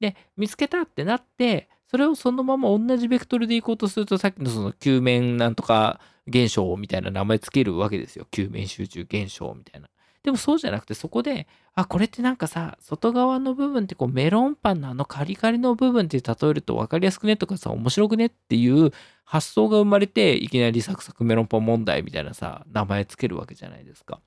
[0.00, 8.26] で、見つけたってなって、それをそのまま同じベクトルでいこうとすると、さっきのその球面なんとか現象みたいな名前つけるわけですよ。
[8.30, 9.88] 球面集中現象みたいな。
[10.26, 18.90] でもそうじゃなくて、そこで、あ、これってなんかさ、外側の部分ってこうメロンパンのあのカリカリの部分って例えると分かりやすくねとかさ、面白くねっていう
[19.24, 24.20] 発想が生まれて、いきなりサクサクメロンパン問題みたいなさ、名前つけるわけじゃないですか。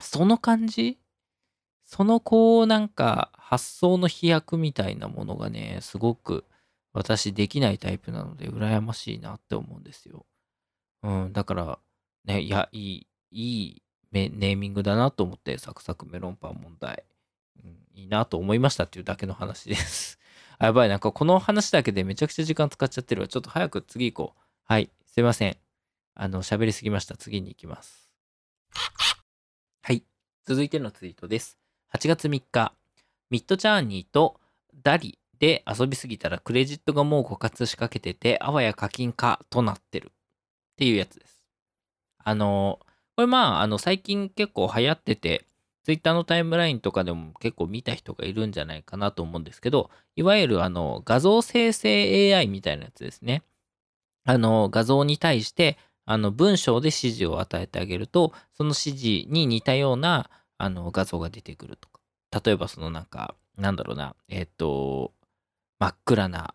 [0.00, 0.96] その感じ
[1.84, 6.44] そのこうなんか発想の飛躍みたいなものがね、すごく
[6.92, 10.24] 私できないタイプなので羨ましいなって思うんですよ。
[11.02, 11.80] うん、だから
[12.26, 17.04] ね、いや、いい、いいネーミングだなと思って、サクサクメロンパン問題、
[17.64, 20.18] うん、いいなと思いましたっていうだけの話です。
[20.58, 23.28] やばい、なんかこの話だけでめちゃくちゃ時間使っちゃってるわ。
[23.28, 24.42] ちょっと早く次行こう。
[24.64, 25.56] はい、すいません。
[26.14, 27.16] あの、喋りすぎました。
[27.16, 28.10] 次に行きます。
[29.82, 30.04] はい、
[30.44, 31.58] 続いてのツイートです。
[31.94, 32.74] 8月3日、
[33.30, 34.40] ミッドジャーニーと
[34.82, 41.44] ダリで遊びすぎたらクレジットがもう枯渇しかけてて、あわや課金かとなってるっていうやつです。
[42.18, 42.80] あの、
[43.20, 45.44] これまあ、あの、最近結構流行ってて、
[45.84, 53.42] ツイッターのタイムラインとかでも結構見た人がいるんじゃないかなと思うんですけど、いわゆるあの、画像生成 AI みたいなやつですね。
[54.24, 62.00] あの、画像に対して、あの、文章で指示を与えてあげると、その指示に似たような、あの、画像が出てくるとか。
[62.42, 65.12] 例えば、そのなんか、なんだろうな、えっ、ー、と、
[65.78, 66.54] 真っ暗な、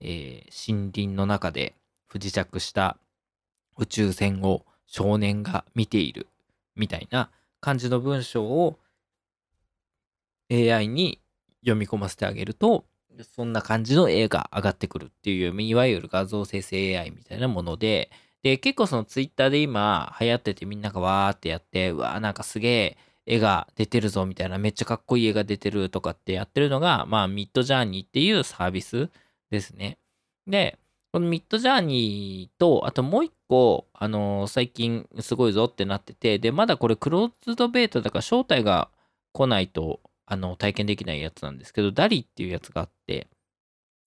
[0.00, 1.76] えー、森林の中で
[2.08, 2.96] 不時着した
[3.76, 6.26] 宇宙船を少年が見ている
[6.74, 8.76] みたいな感じの文章を
[10.50, 11.20] AI に
[11.60, 12.84] 読み込ませてあげると、
[13.22, 18.10] そんな感じの絵が上がってくるっていう、いわゆる画像生成 AI みたいなもので、
[18.42, 29.08] で、結構そのツイッターで今流行っててみんながわーってやって、うわーなんかすげえ絵が出てるぞみたいな、めっちゃかっこいい絵が出てるとかってやってるのが、まあミッドジャーニーっていうサービス
[29.50, 29.98] ですね。
[30.48, 30.79] で、
[31.12, 38.90] このミッドジャーニーと、あともう一個、あのー、最近すごいぞってなってて、で、まだこれクローズドベータだから招待が
[39.32, 43.28] 来ないと、あの、体験できないやつなんですけど、ダリっていうやつがあって、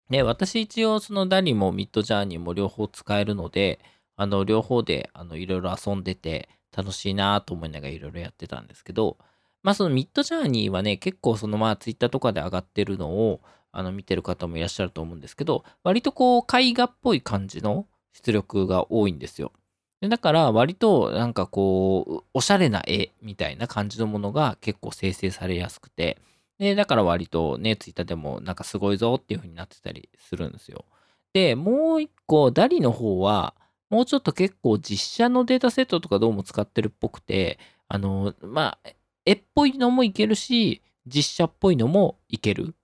[0.09, 3.79] で、私一応そのダリもミッドジャーニーも両方使えるので、
[4.15, 9.17] あの、両方で、あの、いろいろ遊んでて楽しいなと思いながらいろいろやってたんですけど、
[9.61, 13.41] まあそのミッドジャーニーはね、結構そのまあツイッターとかで上がってるのを、
[13.73, 19.51] あの見てる方もいらっしゃると思うんですけど、割とこう絵画っぽい感じの出力が多いんですよ。
[19.99, 26.19] でだから割となんかこう、おしゃれな絵みたいな感じのものが結構生成されやすくて、
[26.59, 30.85] でだから割とね、ツイッターでもなんかすごいぞっていう風になってたりするんですよ。
[31.33, 33.55] で、もう一個、ダリの方は、
[33.89, 38.89] もうちょっと結構実写のデータセットとかどうも使ってるっぽくて、あの、まあ、
[39.25, 42.75] 絵っぽいのもいけるし、実写っぽいのもいける。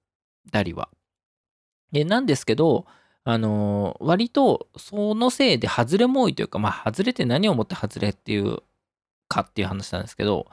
[0.52, 0.90] ダリは。
[1.92, 2.86] で、なんですけど、
[3.24, 8.60] あのー、割とそのせいで外れも多いというか、まあ、外れて何をもって外れっていう
[9.28, 10.48] かっていう話なんですけど、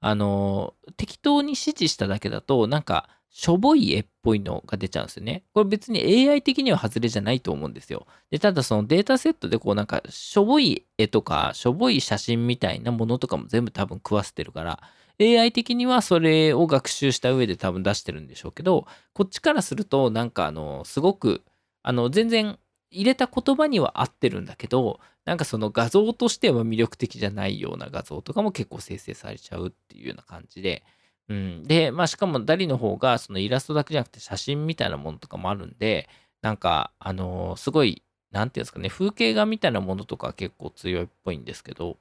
[0.00, 5.44] あのー、適当に指示しただけだと、なんか、しょぼい絵っぽいのが出ちゃうんですよね。
[5.52, 8.06] これ別に AI 的には外れじゃないと思うんですよ。
[8.30, 14.80] で、ただそのデータセットでこうなんか、しょぼい絵とか、しょぼい写真みたいなものとかも全部多分食わせてるから、
[15.20, 21.42] AI 的にはそれを学習した上で多分出してるんでしょうけど、こっちからすると、なんかあの、すごく、
[21.82, 22.58] あの、全然
[22.90, 30.84] 入れた言葉には合ってるんだけど、なんかその画像としては魅力的じゃないような画像とかも結構生成されちゃうっていうような感じで、
[31.28, 31.62] うん。
[31.64, 36.08] で、まあしかもダリの方がそのイラストだけじゃなくて写真みたいなものとかもあるんで、
[36.40, 41.98] なんか、あの、すごい、なんていうんですかね、風景画みたいなものとか結構強いっぽいんですけど、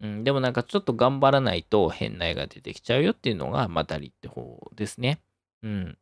[0.00, 5.20] うん、でもなんかちょっと頑張らないと変な絵が出てきちゃうよっていうのが、まあ、ダリって方ですね。
[5.62, 5.98] うん。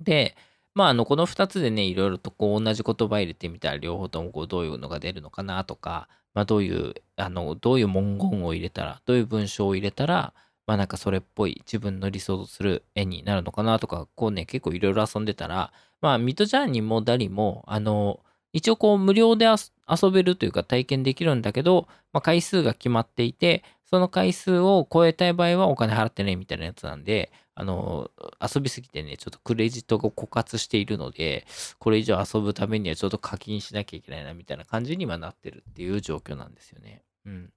[0.00, 0.36] で、
[0.74, 10.32] まあ、あの、この2つでね、いろいろとこう同じ言葉入れてみたら、両方ともこうどういうのが出るのかなとか、まあ、どういう、あの、どういう文言を入れたら、どういう文章を入れたら、
[10.66, 18.20] まあなんかそれっぽい自分の理想とする絵になるのかなとか、こうね、結構いろいろ遊んでたら、まあミッドジャーニーもダリも、あの、
[18.52, 28.10] 一応こう無料で遊べるというか体験できるんだけど、まあ、回数が決まっていて、その回数を超えたい場合はお金払ってねみたいなやつなんで、あの、
[28.40, 31.46] 遊びすぎてね、ちょっとクレジットが枯渇しているので、
[31.78, 37.02] これ以上遊ぶためにはちょっと課金しなきゃいけないなみたいな感じにはなってるっていう状況なんですよね。
[37.26, 37.52] うん。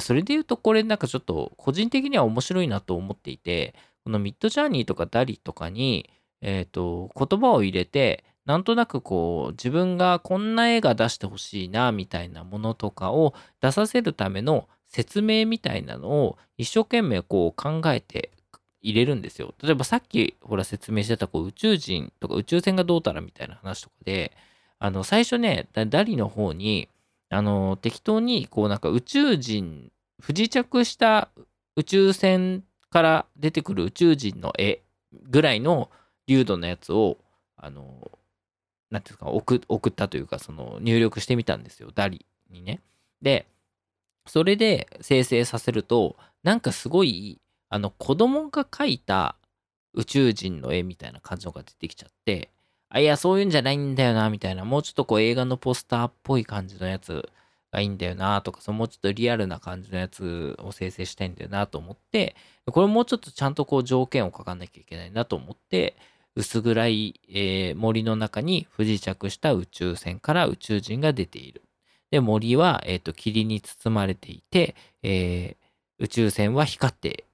[0.00, 3.74] それで言うと、これなんかちょっと個人的には面白いなと思っていて、
[4.04, 18.30] このミッドジャーニーとかダリとかに、えっ、ー、と、言葉を入れて、なんとなくこう自分がこんな絵が出してほしいなみたいなものとかを出させるための説明みたいなのを一生懸命こう考えて
[18.80, 19.52] 入れるんですよ。
[19.62, 24.32] 例えばさっきほら説明してたこう宇宙人とか宇宙船がどうたらみたいな話とかで、
[24.78, 26.88] あの最初ね、ダリの方に、
[27.28, 31.28] あの適当にこうなんか宇宙人、不時着した
[31.76, 34.80] 宇宙船から出てくる宇宙人の絵
[35.28, 35.90] ぐらいの
[36.26, 37.18] 流度のやつを、
[37.58, 38.10] あの、
[38.90, 42.80] なんていうか送、送ったというか、その入力してみたんですよ、ダリにね。
[43.22, 43.46] で、
[44.26, 49.36] それで生成させると、なんかすごい、あの、子供が描いた
[49.94, 52.50] 宇宙人の絵みたいな感じのが出てきちゃって、
[52.90, 57.28] あ、いや、そういうんじゃないんだよな、みたいな、もうちょっとこう映画のポスターっぽい感じのやつ
[57.70, 62.34] がいいんだよな、とか、そのもうちょっとリアルな感じのやつを生成したいんだよな、と思って、
[62.66, 65.96] これもうちょっとちゃんとこう条件を書かなきゃいけないなと思って、
[66.38, 71.62] 薄暗い、えー、森の中に不時着した宇宙船から宇宙人が出ている。
[72.12, 77.24] で、森は、えーと、霧に包まれていて、えー、宇宙船は光って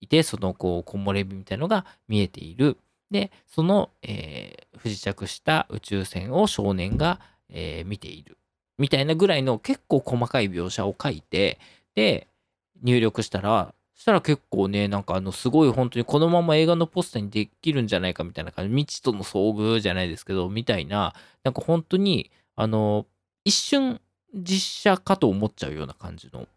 [0.00, 2.78] いて、そのこう木漏れ日みたいのが見えている。
[3.10, 8.38] で、その、えー、不時着した宇宙船を少年が、えー、見ている。
[8.78, 11.58] みたいなぐらいの結構細かい描写を書いて、
[11.94, 12.28] で、
[12.82, 23.06] 入力したら、したら結構ね、なんかあの、すごい本当にこのまま映画のポスターにできるんじゃないかみたいな感じ、未知との遭遇じゃないですけど、みたいな、なんか本当に、あの、
[23.44, 24.00] 一瞬
[24.34, 26.48] 実写かと思っちゃうような感じの。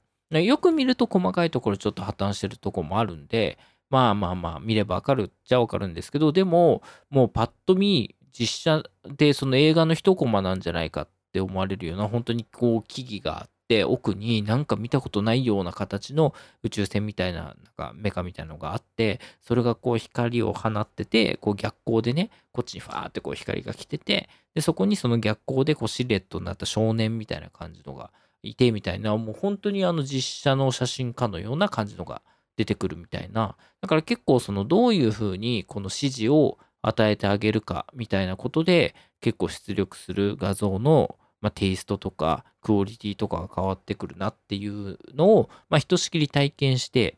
[0.42, 3.58] よく見ると細かいところちょっと破綻してるとこもあるんで、
[3.90, 8.84] まあまあまあ見ればわかるっちゃわかるんですけど、でも、もうパッと見、実写
[9.16, 28.12] でその映画の一コマなんじゃないかって思われるような、本当にこう木々があって、奥になんか見たことないような形の宇宙船みたいな、なんかメカみたいなのがあって、それがこう光を放ってて、こう逆光でね、こっちにファーってこう光が来てて、で、そこにその逆光でこうシルエットになった少年みたいな感じのが
[28.44, 32.22] いてみたいな、もう本当にあの実写の写真家のような感じのが
[32.56, 33.56] 出てくるみたいな。
[33.82, 47.18] だから結構そのどういうふうにこの指示を与えてあげるかみたいなことで結構出力する画像の、まあ、テイストとかクオリティとかが変わってくるなっていうのを、まあ、ひとしきり体験して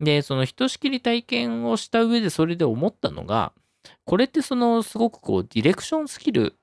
[0.00, 3.52] でそのひとしきり体験をした上でそれで思ったのが
[4.04, 6.54] これってそのすごくこうディレクションスキル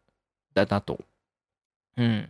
[0.53, 0.99] だなと。
[1.97, 2.29] うん。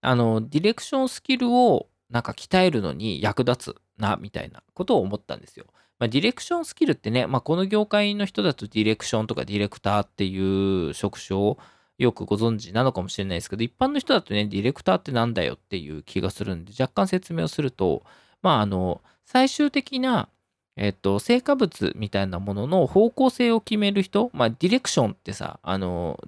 [0.00, 5.66] あのディレクションスキルをなんか鍛えるのに役立つな、みたいなことを思ったんですよ。
[5.98, 11.58] まあ、ディレクションスキルってね、まあ、この業界の人だとディレクションとかディレクターっていう職種を
[11.98, 18.04] よくご存知なのかもしれないですけど、一般の人だとね、ディレクターってなんだよっていう気がするんで、若干説明をすると、
[18.42, 20.28] まあ、あの、最終的な、
[20.76, 26.20] えっと、成果物みたいなものの方向性を決める人、まあ、ディレクションってさ、あの、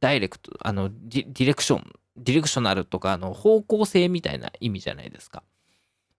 [0.00, 5.42] ダイレクト、あの、ディレクション、ディレクショナルとか、あの、方向性みたいな意味じゃないですか。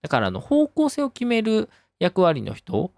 [0.06, 2.92] だからあの方向性を決める役割の人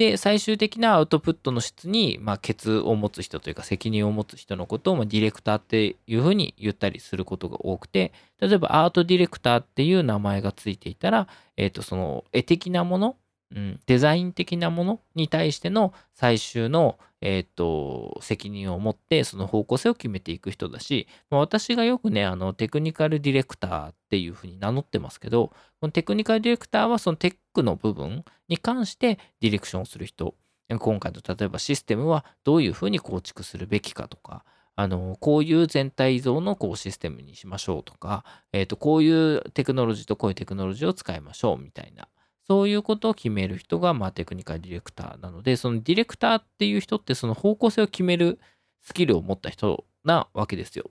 [0.00, 13.16] で最終的なアウトプットの質に、まあ、ケツを持つ人というか責任を持つ人のことを、まあ、ディレクターっていうふうに言ったりすることが多くて例えばアートディレクターっていう名前がついていたら、えー、とその絵的なもの
[13.54, 25.48] うん、デザイン的なものに対しての最終の、えーと、責任を持ってその方向性を決めていく人だし、私がよくねあのテクニカルディレクターっていうふうに名乗ってますけど
[25.80, 30.34] このテクニカルディレクターはそのテックの部分に関してディレクションをする人。
[30.78, 34.44] 今回の例えばシステムはどういうふうに構築するべきかとか
[34.76, 42.06] あのこういう全体像のこうシステムにしましょうとか、えーとこういうテクノロジーとこういうテクノロジーを使いましょうみたいな
[42.46, 48.40] そういうことを決める人が、まあ、テクニカルディレクターなので、そのディレクターっていう人って、その方向性を決める
[48.82, 50.84] スキルを持った人なわけですよ。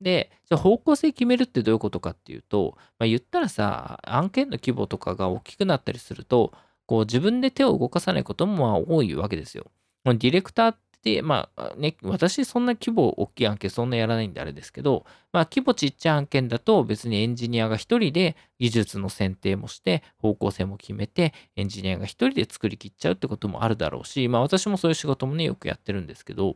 [0.00, 6.52] で、じゃ方向性決めるってどういうことかっていうと、まあ、言ったらさ、案件の規模とかが大きくなったりすると、
[6.86, 9.66] こう自分で手を動かさないこともまあ多いわけですよ。
[10.04, 26.54] ディレクターっで、まあね、私そんな規模大きい案件そんなやらないんであれですけど、まあ規模ちっちゃい案件だと別にエンジニアが一人で技術の選定もして方向性も決めてエンジニアが一人で作りきっちゃうってこともあるだろうし、まあ私もそういう仕事もね、よくやってるんですけど、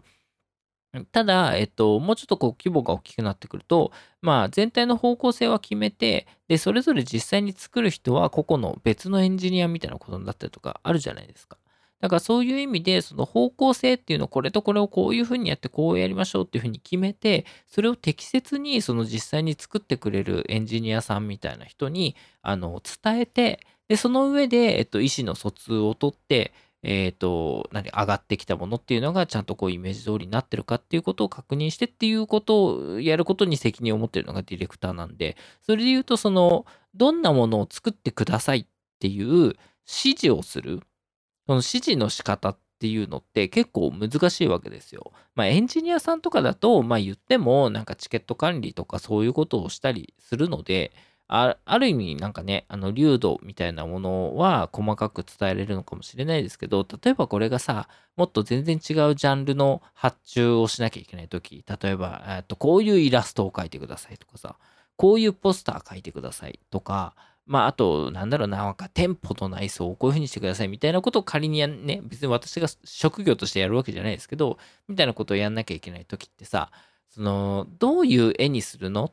[1.12, 3.92] ただ、えっと、もうちょっとこう規模が大きくなってくると、
[4.22, 11.59] まあ全体の方向性は決めて、で、それぞれ実際に作る人は個々の別のエンジニアみたいなことになったりとかあるじゃないですか。
[12.00, 38.66] だからそういう意味で、その方向性っていうのをこれとこれをこういうふうにやってこうやりましょうっていうふうに決めて、それを適切にその実際に作ってくれるエンジニアさんみたいな人にあの伝えて、で、その上で、えっと、意思の疎通を取って、えっ、と、何、上がってきたものっていうのがちゃんとこうイメージ通りになってるかっていうことを確認してっていうことをやることに責任を持ってるのがディレクターなんで、それで言うと、その、どんなものを作ってくださいっ
[38.98, 40.80] ていう指示をする。
[41.50, 45.10] その指示の仕方っていうのって結構難しいわけですよ。
[45.34, 50.92] まあエンジニアさんとかだと、まあ言ってもなんかチケット管理とかそういうことをしたりするので、
[51.26, 64.54] ある意味なんかね、あの、流度みたいなものは細かく伝えれるのかもしれないですけど、例えばこれがさ、もっと全然違うジャンルの発注をしなきゃいけないとき、例えば、えっと、こういうイラストを描いてくださいとかさ、
[64.94, 67.16] こういうポスター書いてくださいとか、
[67.50, 76.70] まあ、あと、なんだろうな、なんか店舗の内装をこういう風にしてくださいみたいなことを仮にやんね、別に私が職業としてやるわけじゃないですけど、みたいなことをやんなきゃいけないときってさ、
[77.08, 79.12] その、どういう絵にするの？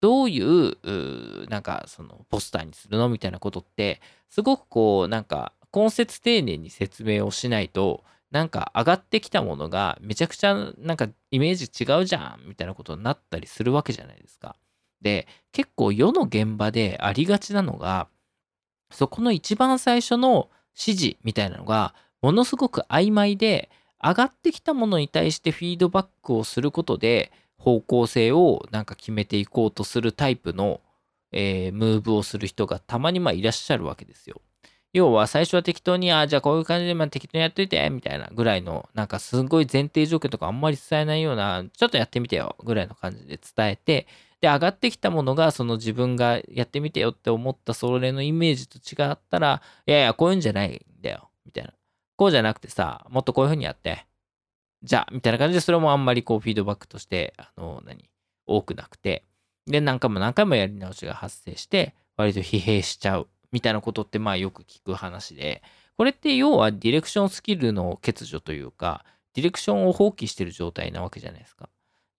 [0.00, 3.08] どういう、うなんかそのポスターにするの？
[3.08, 8.02] みたいなことって、すごくこう、なんか根節丁寧に説明をしないと、
[8.32, 14.56] なんか上がってきたものがめちゃくちゃなんかイメージ違うじゃんみたいなことになったりするわけじゃないですか。
[15.02, 18.08] で、結構世の現場でありがちなのが、
[18.90, 23.70] そこの一番最初の指示みたいなのが、ものすごく曖昧で、
[24.02, 30.80] 上がってきたものに対してフィードバックをすることで、方向性をなんか決めていこうとするタイプの、
[31.32, 34.40] えー、ムーブをする人がたまにまあいらっしゃるわけですよ。
[34.94, 44.06] 要は最初は適当に、ああ、じゃあこういう感じでまあ適当にやっといて、みたいなぐらいの、なんかすごい前提条件とかあんまり伝えないような、ちょっとやってみてよ、ぐらいの感じで伝えて、
[44.40, 51.72] で、上がってきたものが、その自分がやってみてよって思ったそれのイメージと違ったら、いやいや、こういうんじゃないんだよ、みたいな。
[52.16, 54.06] こうじゃなくてさ、もっとこういう風にやって、
[54.82, 58.08] じゃあ、みたいな感じで、それもあんまりこう、フィードバックとして、あの、何、
[58.46, 59.24] 多くなくて、
[59.66, 65.62] で、何回も何回もやり直しが発生して、割と疲弊しちゃう、みたいなことって、まあよく聞く話で、
[65.96, 71.68] これって要はディレクションスキルの欠如というか、ディレクションを放棄してる状態なわけじゃないですか。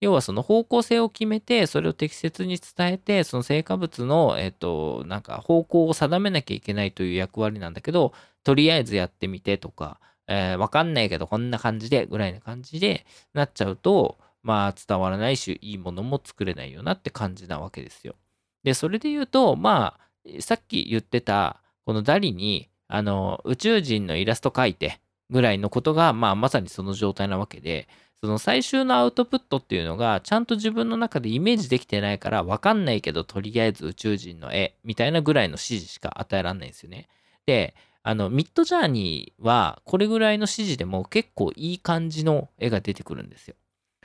[0.00, 18.14] 要はその方向性を決めて、それを適切に伝えて、その成果物の、えっと、なんか方向を定めなきゃいけないという役割なんだけど、とりあえずやってみてとか、えー、わかんないけどこんな感じでぐらいな感じでなっちゃうと、まあ伝わらないし、いいものも作れないよなって感じなわけですよ。
[18.62, 27.88] で、それで言うと、まあ、さっき言ってた、このダリに、あの、宇宙人のイラスト描いてぐらいのことが、まあ、まさにその状態なわけで、
[28.22, 37.08] その最終のアウトプットっていうのが、ちゃんと自分の中でイメージできてないから、わかんないけど、とりあえず宇宙人の絵みたいなぐらいの指示しか与えられないんですよね。
[37.46, 43.54] で、あの、ミッドジャーニーは、これぐらいの指示でも結構いい感じの絵が出てくるんですよ。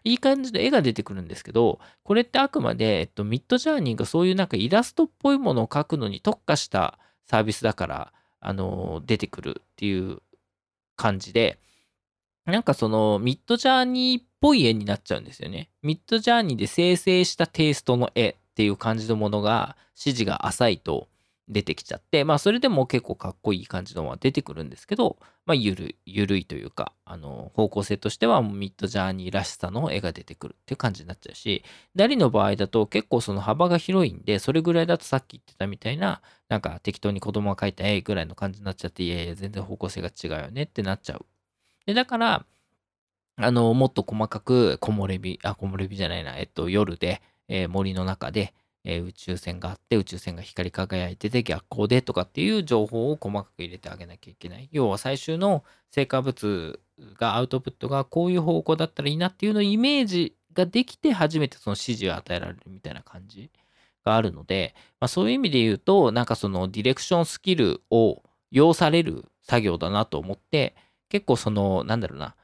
[0.05, 10.21] いい感じの絵が出てくるんですけど、これってあくまで、えっと、ミッドジャーニーがそういうなんかイラストっぽいものを描くのに特化したサービスだから、あの、出てくるっていう
[10.95, 11.59] 感じで、
[12.45, 15.69] なんかそのミッドジャーニーっぽい絵になっちゃうんですよね。
[15.81, 21.07] ミッドジャーニーで生成したテイストの絵っていう感じのものが指示が浅いと、
[21.47, 31.63] 出てきちゃって、まあそれでも結構かっこいい感じのは出てくるんですけど、まあゆるゆるいというか、あの方向性としてはミッドジャーニーらしさの絵が出てくるっていう感じになっちゃうし、
[31.95, 41.25] ダリの場合だと結構その幅が広いんで、それぐらいだとさっき言ってたみたいな、なんか適当に子供が描いた絵ぐらいの感じになっちゃって、いやいや全然方向性が違うよねってなっちゃう。
[41.85, 42.45] で、だから、
[43.37, 48.53] あの、もっと細かく木漏れ日、あ、木漏れ日じゃないな、えっと、夜で、えー、森の中で、
[48.85, 54.69] えー、宇宙船があって宇宙船が光り輝いてて逆光でとかっていう情報を細かく入れてあげなきゃいけない。
[54.71, 56.79] 要は最終の成果物
[57.17, 63.49] がアウトプットがこういう方向だったらいいなっていうのをイメージができて初めてその指示を与えられるみたいな感じ
[64.05, 70.75] があるので、まあ、そういう意味で言うとなんかそのディレクションスキルを要される作業だなと思って
[71.09, 72.35] 結構そのなんだろうな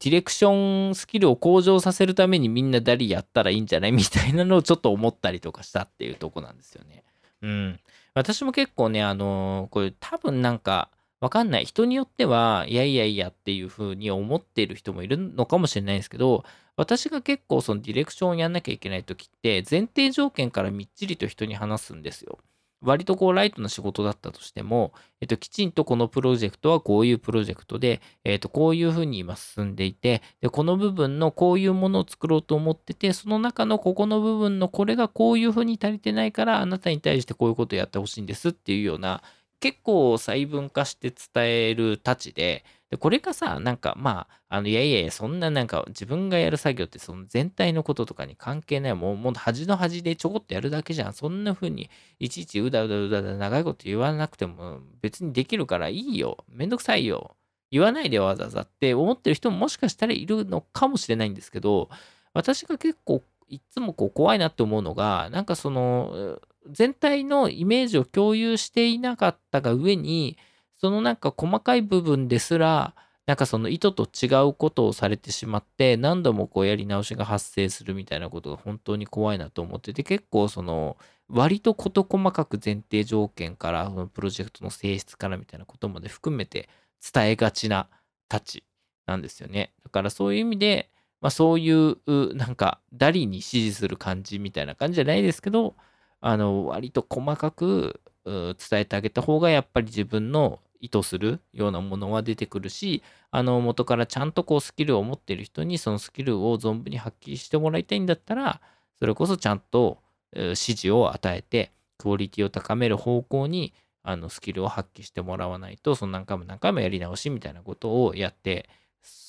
[0.00, 7.04] ディレクションスキルを向上させるためにみんなダリやったらいいんじゃないみたいなのをちょっと思ったりとかしたっていうとこなんですよね。
[7.42, 7.80] うん。
[8.14, 10.90] 私も結構ね、あのー、これ多分なんか、
[11.20, 11.64] わかんない。
[11.64, 16.44] 人によっては、いやいやいやっていう風に思っている人もいるのかもしれないですけど、
[16.76, 22.38] 私が結構そのディレクションをやんなきゃいけない時って、前提条件からみっちりと人に話すんですよ。
[22.80, 39.22] 割とこうライトな仕事だったとしても、えっと、きちんとこのプロジェクトはこういうプロジェクトで、えっと、こういうふうに今進んでいて、で、この部分のこういうものを作ろうと思ってて、その中のここの部分のこれがこういうふうに足りてないから、あなたに対してこういうことをやってほしいんですっていうような、
[39.60, 48.94] 結構細分化して伝えるたちで、で、これがさ、なんかまあ、あの、いやいやいや、そんななんか自分がやる作業ってその全体のこととかに関係ない。
[48.94, 51.12] もう、もう端の端でちょこっとやるだけじゃん。
[51.12, 56.44] そんな風にいちいちうだうだうだうだ長いこと言わなくても別にできるからいいよ。
[56.48, 57.36] めんどくさいよ。
[57.70, 61.90] 言わないでわざわざって思ってる人ももしかしたらいるのかもしれないんですけど、
[62.32, 70.38] 私が結構いつもこう怖いなって思うのが、なんかその、全体のイメージを共有していなかったが上に
[70.78, 72.94] そのなんか細かい部分ですら
[73.26, 80.96] なんかその意図と違うことをされてしまって何度もこうやり直しが発生するみたいなことが本当に怖いなと思ってて結構その
[81.28, 86.70] 割と事細かく前提条件からそのプロジェクトの性質からみたいなことまで含めて
[87.12, 87.88] 伝えがちな
[88.28, 88.64] たち
[89.06, 89.72] なんですよね。
[89.84, 95.74] だからそういう意味でまあ、そういうなんかダリに指示する感じみたいな感じじゃないですけど
[96.20, 108.60] あの割と細かく伝えてあげた方がやっぱり自分の意図するようなものは出てくるしあの元からちゃんとこうスキルを持っている人にそのスキルを存分に発揮してもらいたいんだったら
[108.98, 109.98] それこそちゃんと
[110.34, 113.72] 指示を与えてクオリティを高める方向に
[114.02, 118.68] あのスキルを発揮してもらわないとその何回も何回もやり直しみたいなことをやって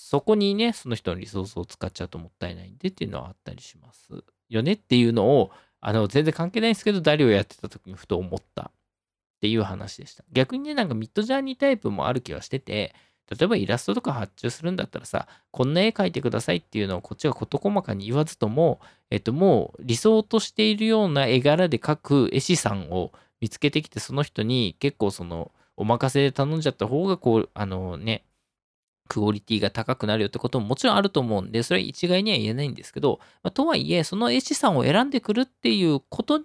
[0.09, 8.71] そこにね、その人のリソースを使っちゃうともったいないんでっていうのはあったりしますよねっていうのを、あの、全然関係ないんですけど、ダリをやってた時にふと思った。
[9.39, 10.25] っていう話でした。
[10.33, 12.93] 逆にね、なんかミッドジャーニータイプもある気がしてて、
[13.29, 28.25] 例えばイラストとか発注するんだったらさ、こんな絵描いてくださいっていうのをこっちが事細かに言わずとも、えっと、もう理想としているような絵柄で描く絵師さんを見つけてきて、その人に結構その、お任せで頼んじゃった方が、こう、あのね、
[29.07, 36.41] クオリティが高くなるよってことももちろんあると思うんで、それは一概には言えないんですけど、まあ、とはいえ、その絵師さんを選んでくるっていうこと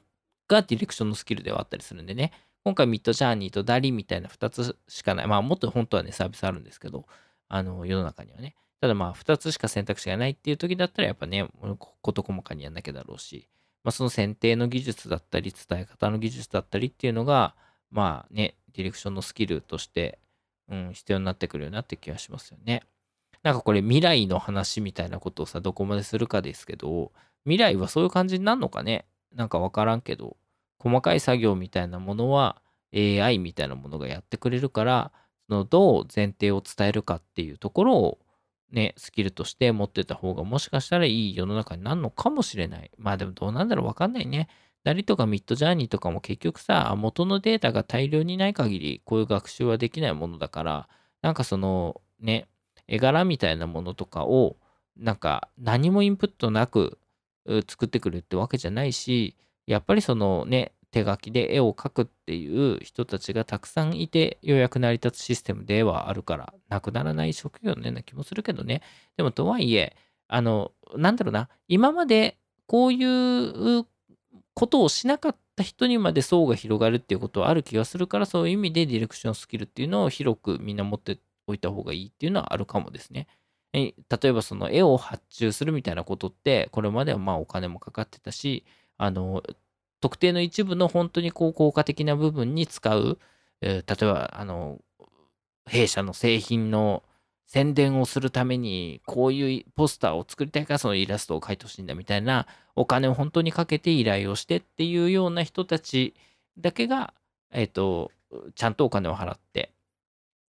[0.48, 2.32] がディレクションのスキルではあったりするんでね、
[2.64, 5.26] 今回ミッドジャーニーとダリみたいな2つしかない。
[5.26, 7.06] まあもっと本当はね、サービスあるんですけど、
[7.48, 8.56] あの、世の中にはね。
[8.80, 11.48] ただまあ2つしか選択肢がないっていう時だったらやっぱね、
[12.02, 13.48] 事細かにやんなきゃだろうし、
[13.82, 17.54] まあその選定の技術だったり、伝え方の技術だったりっていうのが、
[17.90, 20.18] まあね、ディレクションのスキルとして
[20.68, 22.82] うん、必要になってくるようなって気がしますよね。
[23.42, 27.12] なんかこれ未来の話みたいなことをさ、どこまでするかですけど、
[27.44, 29.04] 未来はそういう感じになるのかね？
[29.34, 30.36] なんかわからんけど、
[30.84, 32.60] 細かい作業みたいなものは
[32.94, 35.12] AI みたいなものがやってくれるから、
[35.48, 38.18] そのどう前提を伝えるかっていうところを
[38.70, 42.90] ね、スキルとして持ってた方がもしかしたらいい世の中になるのかもしれない。
[42.98, 44.48] まあでもどうなんだろうわかんないね。
[44.82, 50.88] ダリとかミッドジャーニーとかも結局さ、元のデータが大量にない限り、こういう学習はできないものだから、
[51.22, 52.48] なんかそのね、
[52.86, 54.58] 絵柄みたいなものとかを、
[54.96, 56.98] なんか何もインプットなく
[57.66, 59.36] 作ってくるってわけじゃないし、
[59.66, 68.82] やっぱりそのね、手書きで絵を描くっていう人たちがたくさんいて、ようやく成り立つシステムではあるから、なくならない職業のような気もするけどね。
[69.16, 69.96] でもとはいえ、
[70.28, 73.86] あの、なんだろうな、今までこういう
[74.54, 83.26] ことをしなかった人にまで層が広がるっていうことはある気がするからそういう意味でディレクションスキルっていうのを広くみんな持っておいた方がいいっていうのはあるかもですね。
[83.72, 83.90] 例
[84.22, 88.64] えばその絵を発注するみたいなことってこれまではまあお金もかかってたし
[88.96, 89.42] あの
[90.00, 93.18] 特定の一部の本当にこう効果的な部分に使う、
[93.60, 94.80] えー、例えばあの
[95.66, 97.02] 弊社の製品の
[97.46, 106.14] 宣伝をするためにこういうポスターを作りたいからそのイラストを描いてほしいんだみたいなお金を本当にかけて依頼をしてっていうような人たち
[106.58, 107.14] だけが、
[107.52, 108.10] え、ー、と、
[108.54, 109.73] ちゃんとお金を払って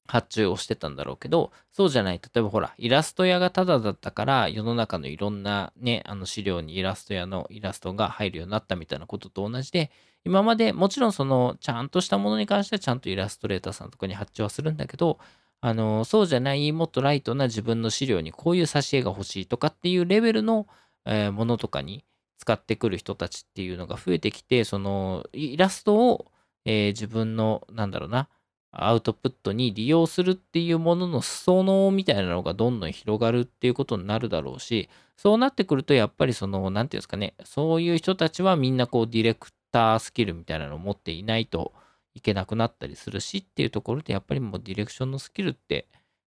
[0.07, 2.21] 発注をしてたんだろうけど、そうじゃない。
[2.21, 9.91] 例えばほら、イラスト屋がタダだったから世の中のいろんなね、あの資料にイラスト屋のイラストが入るようになったみたいなことと同じで、
[10.25, 15.19] 今までもちろんそのちゃんとしたものに関してはちゃんとイラストレーターさんとかに発注はするんだけど、
[15.61, 20.67] あの、そうじゃない、もっとライトな自分の資料にこういう挿絵が欲しいとかっていうレベルの、
[21.05, 22.03] えー、ものとかに
[22.37, 26.31] 使ってくる人たちっていうのが増えてきて、そのイラストを、
[26.65, 28.27] えー、自分の、なんだろうな、
[28.75, 41.73] アウトプットに利用するっていうものの裾野みたいなのがどんどん広がるっていうことになるだろうし、そうなってくると、やっぱりその、なんていうんですかね、そういう人たちはみんなこう、ディレクタースキルみたいなのを持っていないと、
[42.15, 45.87] いけなくなったりするしっていうところでやっぱりもうディレクションのスキルって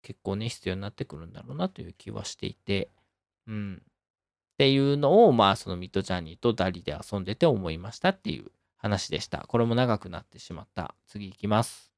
[0.02, 2.90] 結構ね必要になってくるんだろうなという気はしていて
[3.48, 3.82] うん。
[3.84, 9.46] っていうのをまあそのミッドジャーニーとダリで遊んでて思いましたっていう話でした。
[9.48, 10.96] これも長くなってしまった。
[11.06, 11.97] 次いきます。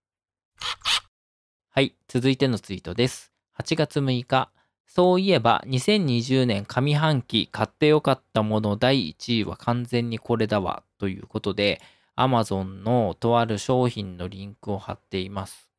[1.69, 3.31] はい続いてのツイートです。
[3.59, 4.49] 8月6日。
[4.85, 10.83] そういえば2020年上半期買ってよかったもの第1位は完全にこれだわ。
[10.97, 11.81] ということで
[12.17, 15.69] Amazon のとある商品のリンクを貼っています。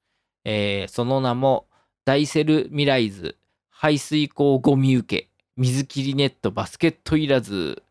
[0.44, 1.66] えー、その名も、
[2.06, 3.36] ダイセルミライズ。
[3.68, 5.28] 排水口ゴミ受け。
[5.56, 7.82] 水切りネットバスケットいらず。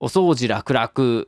[0.00, 1.26] お掃除楽々。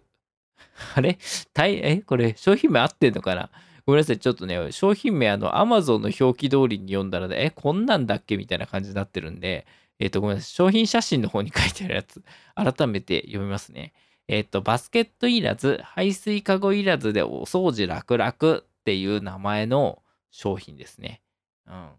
[0.97, 1.19] あれ？
[1.57, 2.03] え？
[2.03, 3.51] これ商品名合ってんのかな？
[3.87, 4.19] ごめんなさい。
[4.19, 9.67] ちょっとね、商品名あの Amazon の表記通りに読んだら、え、こんなんだっけみたいな感じになってるんで、
[9.99, 10.51] えっ、ー、と、ごめんなさい。
[10.51, 12.23] 商品写真の方に書いてあるやつ、
[12.57, 13.93] 改めて読みますね。
[14.27, 21.21] えっと、バスケットいらず、排水かごいらずでお掃除楽々っていう名前の商品ですね。
[21.67, 21.91] うん。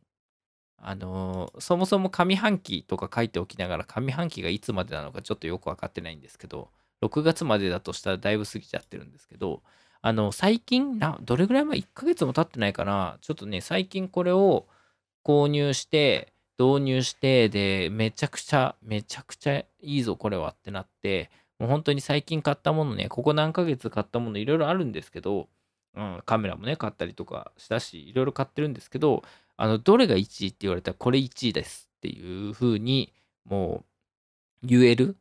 [0.78, 6.70] あのー、そもそも上半期とか書いておきながら上半期がいつまでなのかちょっとよく分かってないんですけど、
[7.02, 9.64] 6月までだとしたらだいぶ過ぎちゃってるんですけど、
[10.06, 13.18] あの、最近な、どれぐらい前 ?1 ヶ月も経ってないかな。
[13.22, 14.68] ちょっとね、最近これを
[15.24, 25.50] 購入して、導入して、で、めちゃくちゃ、めちゃくちゃいいぞ、これはってなって、もう本当に最近買ったものね、ここ何ヶ月買ったものいろいろあるんですけど、
[25.96, 29.24] うん、カメラもね、買ったりとかしたし、いろいろ買ってるんですけど、
[29.58, 33.12] あの、どれが1位って言われたら、これ1位ですっていう風に、
[33.44, 33.84] も
[34.62, 35.18] う、言える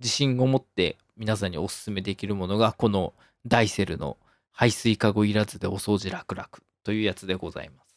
[0.00, 3.14] 自信を持って皆さんにお勧めできるものが、この
[3.46, 4.16] ダイセルの
[4.50, 6.48] 排水かごいらずでお掃除楽々
[6.82, 7.88] というやつでございます。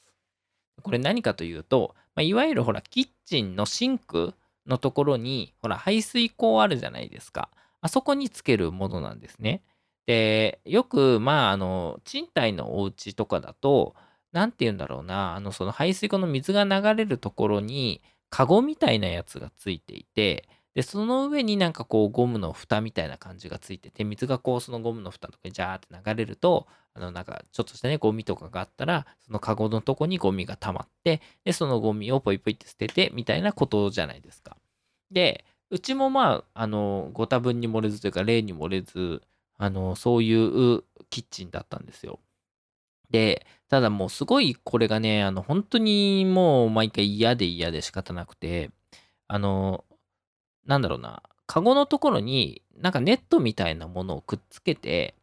[0.82, 4.34] これ何かというと、まあ、いわゆるほら、キッチンのシンク
[4.68, 7.50] のところに、ほら、排水口あるじゃないですか。
[7.82, 9.64] あそこにつけるものなんですね。
[10.06, 13.96] で、よく、まあ、あの、賃貸のお家とかだと、
[14.32, 34.56] 何て言うんだろうな、あの、その排水溝の水が流れるところに、カゴみたいなやつがついていて、で、その上になんかこうゴムの蓋みたいな感じがついてて、水がこうそのゴムの蓋とかにジャーって流れると、あのなんかちょっとしたね、ゴミとかがあったら、そのカゴのとこにゴミが溜まって、で、そのゴミをポイポイって捨てて、みたいなことじゃないですか。
[35.12, 39.22] で、うちもまあ、あの、ご多分に漏れずというか、例に漏れず、
[39.58, 42.20] あの、そういうキッチンだったんですよ。
[43.10, 48.72] で、ただもうすごいこれがね、あの、本当にもう毎回嫌で嫌で仕方なくて、
[49.28, 49.86] あの、
[50.66, 55.16] なんだろうな、カゴのところに、なんかネットみたいなものをくっつけて、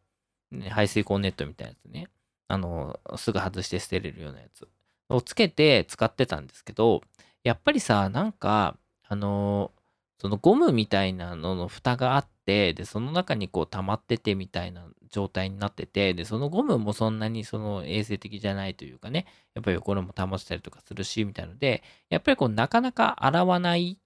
[0.69, 2.07] 排水口ネットみたいなやつね、
[2.47, 4.67] あの、すぐ外して捨てれるようなやつ。
[5.09, 7.01] をつけて使ってたんですけど、
[7.43, 8.77] やっぱりさ、なんか、
[9.07, 9.71] あの、
[10.19, 19.25] そのゴムみたいなのの蓋があって、で、その中にこう溜まっててみたいな状態になってて、で、そのゴムもそんなにその衛生的じゃないというかね、
[19.55, 23.97] やっぱり汚れも保ったりとかするし、みたいので、やっぱりこうなかなか洗わない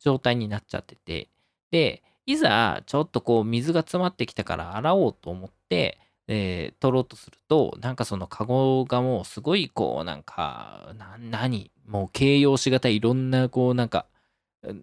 [0.00, 1.28] 状態になっちゃってて、
[1.70, 14.06] で、いざちょっとこう水が詰まってきたから洗おうと思って、えー、取ろうとすると、なんかそのカゴがもうすごいこうなんか、な、何もう形容しがたいいろんなこうなんか、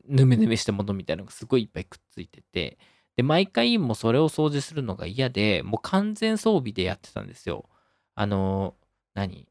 [0.07, 2.77] ぬめぬめしたものみたいなのがすごいいっぱいくっついてて、
[3.17, 7.69] で、毎回もうそれを掃除するのが嫌で、もう完全装備でやってたんですよ。
[8.15, 8.75] あの、
[9.13, 9.47] 何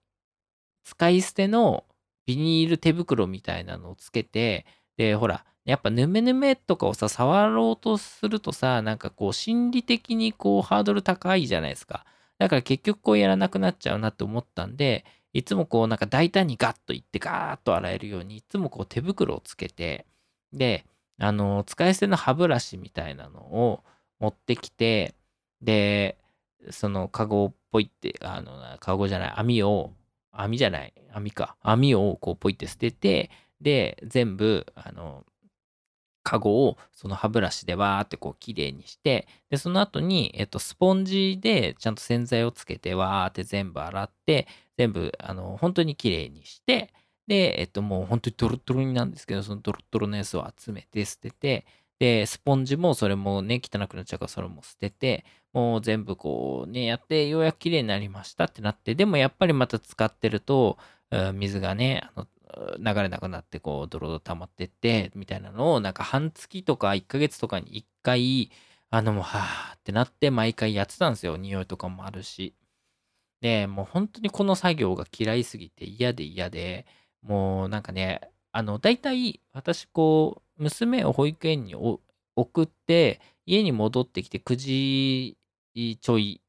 [0.84, 1.84] 使い捨ての
[2.26, 4.66] ビニール手袋みたいなのをつけて、
[4.97, 12.05] で、ほら、やっぱヌメヌメとかをさ、触ろうとするとさ、なんかこう心理的にこうハードル高いじゃないですか。
[12.38, 20.07] だから結局こうやらなくなっちゃうなって思ったんで、いつもこうなんか大胆にガッといってガーッと洗えるように、いつもこう手袋をつけて、
[20.53, 20.84] で、
[21.18, 23.84] あの、使い捨ての歯ブラシみたいなのを
[24.18, 25.14] 持ってきて、
[25.61, 26.18] で、
[26.70, 29.93] そのカゴをポイって、あの、カゴじゃない、網を、
[30.32, 33.30] 網じゃない、網か、網をこうポイって捨てて、
[33.62, 35.24] で、全部、あの、
[36.24, 44.46] カゴをその歯ブラシでわーってこうきれいにして、で、その後に、えっと、スポンジでちゃんと洗剤をつけてわーって全部洗って、
[44.78, 46.92] 全部、あの、本当にきれいにして、
[47.26, 51.66] で、えっと、もう本当にドロドロになんですけど、そのドロドロのやつを集めて捨てて、
[51.98, 60.78] で、スポンジもそれもね、汚くなっちゃうからそれも捨てて、もう全部こうね、やって、ようやく綺麗になりましたってなって、でもやっぱりまた使ってると、
[61.34, 62.26] 水がね、あの
[62.78, 68.50] 流れなくなってこうドロドロ溜まってってみたいなのをなんか半月とか1ヶ月とかに1回
[68.90, 71.36] あのもうはーってなって毎回やってたんですよ。
[71.36, 72.55] 匂いとかもあるし。
[73.40, 76.86] でもう本当にこの作業が嫌いすぎて嫌で嫌で
[77.22, 78.20] もうなんかね
[78.53, 81.74] あの大体私こう娘を保育園に
[82.36, 86.40] 送って家に戻ってきて9時ちょい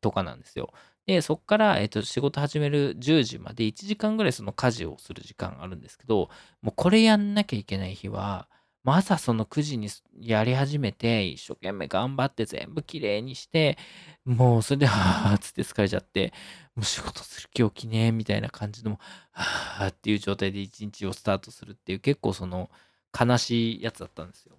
[0.00, 0.72] とかなんですよ。
[1.06, 6.30] で、そこから、えっと、仕事始める10時まで1時間ぐらいその家事をする時間あるんですけど、
[6.60, 8.48] もうこれやんなきゃいけない日は、
[8.84, 9.88] もう朝その9時に
[10.20, 13.78] やり始めて、一生懸命頑張って全部きれいにして、
[14.24, 16.32] もうそれで、はぁーつって疲れちゃって、
[16.74, 18.98] もう仕事する気起きねえみたいな感じの、
[19.32, 22.70] はぁーっていう状態で一日をスタートするっていう結構その
[23.18, 24.56] 悲しいやつだったんですよ。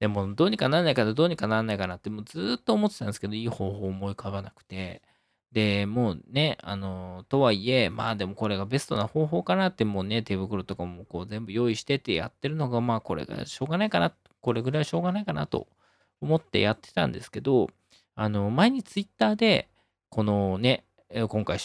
[0.00, 5.02] でもどうにかならないかな、どうにかならないかなってもうずっと思ってたんですけど、いい方法思い浮かばなくて、
[5.52, 15.68] で、もうね、あの、とはいえ、まあでもこれがベストな方法かなって、もうね、手袋とかもこう全部用意しててやってるのが、まあこれがしょうがないかな、これぐらいしょうがないかなと
[16.20, 17.68] 思ってやってたんですけど、
[18.14, 19.68] あの、前にツイッターで、
[20.08, 20.84] このね、
[21.28, 21.58] 今回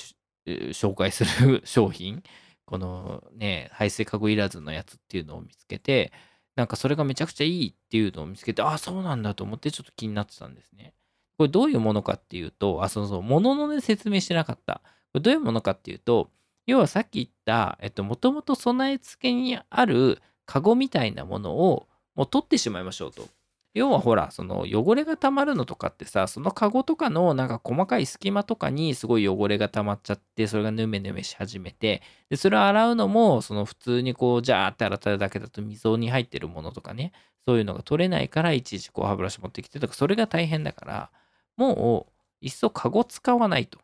[0.45, 2.23] 紹介する 商品、
[2.65, 6.11] このね、排水かごいらずのやつっていうのを見つけて、
[6.57, 10.93] なんかそれがめちゃくちゃいいっていうのを見つけて、ああ、そうなんだと思ってちょっと気になってたんですね。
[11.37, 14.81] これどういうものかっていうと、あ、そうそう、もののね、説明してなかった。
[15.13, 16.31] これどういうものかっていうと、
[16.65, 23.27] 要はさっき言った、えっと、もともと備え付けにあるカゴみたいなものをもう取ってしまいましょうと。
[23.73, 37.11] 要はほら、その汚れが溜まるのとかってさ、そのカゴとかのなんか細かい隙間とかにすごい汚れが溜まっちゃって、それがヌメヌメし始めて、で、それを洗うのも、その普通にこう、ジャーって洗っただけだと溝に入ってるものとかね、
[37.47, 41.11] そういうのが取れないから、いちいちこう歯ブラシ持ってきてとか、それが大変だから、
[41.57, 42.13] もう、
[42.45, 43.79] いっそカゴ使わないと。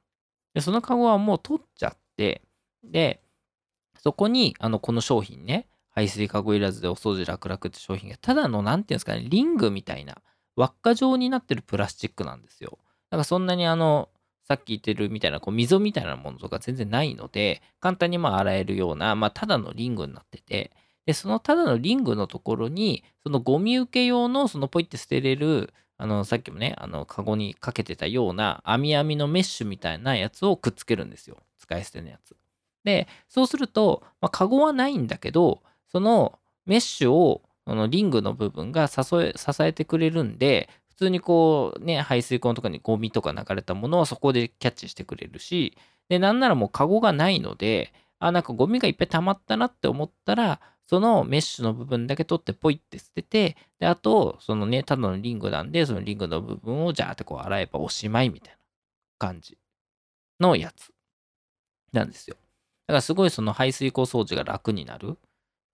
[0.54, 2.44] で、そのカゴはもう取っちゃって、
[2.84, 3.22] で、
[4.00, 10.22] そこに、あの、この商品ね、排水かごいらずでお掃除楽々って商品が、ただの、なんていうんですかね、リングみたいな、
[10.56, 12.78] 輪っか状になってるプラスチックなんですよ。
[13.10, 14.10] だからそんなにあの、
[14.48, 20.72] さっき言ってるみたいな、こう、溝みたいなものとか全然ないので、簡単にまあ洗えるような、まあ、ただのリングになってて、
[21.06, 31.38] で、そのただのリングのところに、そのゴミ受け用の、そのポイって捨てれる、あの、さっきもね、あの、カゴにかけてたような、網網のメッシュみたいなやつをくっつけるんですよ。
[31.60, 32.36] 使い捨てのやつ。
[32.84, 45.78] で、そうすると、まあ、カゴはないんだけど、そのメッシュをあのリングの部分が支え支えてくれるんで、普通にこうね、排水溝とかにゴミとか流れたものはそこでキャッチしてくれるし、
[46.10, 58.60] で、なんならもうカゴがないので、あ、なんかゴミがいっぱい溜まったなって思ったら、そのメッシュの部分だけ取ってポイって捨てて、で、あと、そのね、ただのリングなんで、そのリングの部分をジャーってこう洗えばおしまいみたいな
[59.20, 59.58] 感じ
[60.40, 60.92] のやつ
[61.94, 62.36] なんですよ。
[62.88, 65.18] だからすごいその排水溝掃除が楽になる。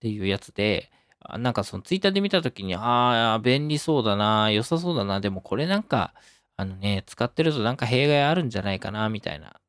[0.00, 0.90] ていうやつで、
[1.38, 6.14] なんかそのツイッターで見たときに、ああ、便利そうだな、良さそうだな、でもこれなんか、
[6.56, 9.60] あのね、使ってるとなんか弊害あるんじゃないかな、みたいな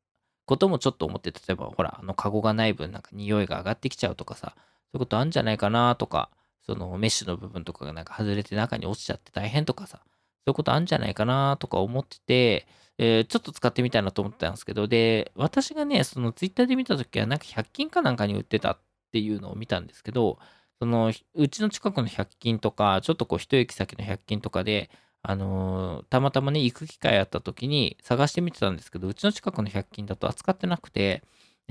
[0.46, 4.56] こともちょっと思って、例えばほら、あのカゴがない分なんか匂いが上がってきちゃうとかさ、
[4.92, 6.30] そういうことあるんじゃないかなとか、
[6.66, 12.66] そのメッシュの部分とかがなんか外れて中に落ちちゃって大変とかさ、そういうことあるんじゃないかなとか思ってて、
[12.98, 18.78] えー、ちょっと使ってみたいなと思ったんですけど、で、私がね、そのツイッターで見たときはなんか100均かなんかに売ってたっ
[19.12, 20.38] ていうのを見たんですけど、
[20.78, 24.90] そのうちの近くの100均とか、ちょっとこう一駅先の100均とかで、
[25.22, 31.22] あのー、たまたまね、行く機会あった時に探してみてたんですけど、うちの近くの100均だと扱ってなくて、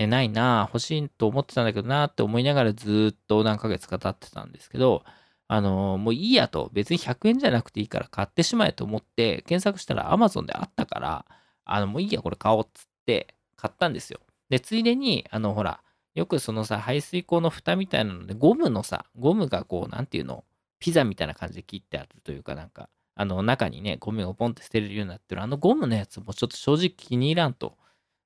[0.01, 5.03] ね、ないな欲しいと思ってたんだけどなって思いながらずっと何ヶ月か経ってたんですけど、
[5.47, 11.25] あのー、もういいやと、別に100円じゃなくていいから買ってしまえと思って、検索したら Amazon であったから、
[11.65, 14.19] あの、もういいや、これ買おうっつって買ったんですよ。
[14.49, 15.81] で、ついでに、あの、ほら、
[16.15, 20.45] よくそのさ、排水口の蓋みたいなので、ゴムのさ、ゴムがこう、なんていうの、
[20.79, 27.77] ピザみたいな感じで切ってあるというかなんか、あの中にね、ゴミをポンって捨てれるようになってる、あのゴムのやつもちょっと正直気に入らんと。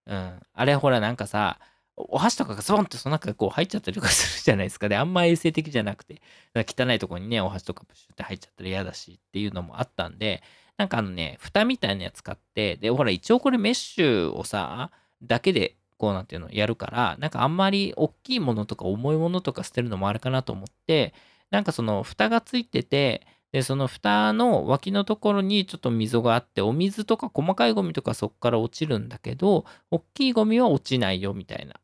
[0.07, 0.39] うん。
[0.53, 1.59] あれほらなんかさ、
[1.97, 4.89] お箸とかがスポンってその中にこう入っちゃったりとかするじゃないですか。
[4.89, 6.21] で、あんま衛生的じゃなくて、
[6.55, 10.43] 汚いとこにね、お箸とかプシュって入っちゃったら嫌だしっていうのもあったんで、
[10.77, 14.91] なんかあのね、蓋みたいなやつ買って、で、ほら一応これメッシュをさ、
[15.23, 21.13] だけでこうなんていうのやるから、なんかあんまり大きいものとか重いものとか捨てるのもあれかなと思って、
[21.51, 23.25] なんかその蓋がついてて、
[23.55, 31.75] で、その蓋の脇のところにちょっと溝があって、お水とか細かいゴミとかそこから落ちるんだけど、大きいゴミは落ちないよみたいな。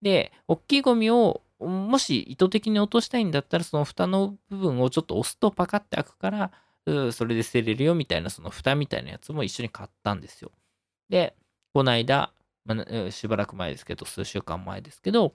[0.00, 6.50] で、大きいゴミをもし意図的に落としたいんだったら、その蓋の部分をちょっと押すとパカって開くから、
[7.12, 10.50] それで捨てれるよみたいな、その蓋みたいなやつも一緒に買ったんですよ。
[11.10, 11.36] で、
[11.74, 12.32] この間、
[12.64, 15.34] まあ、しばらく前ですけど、数週間前ですけど、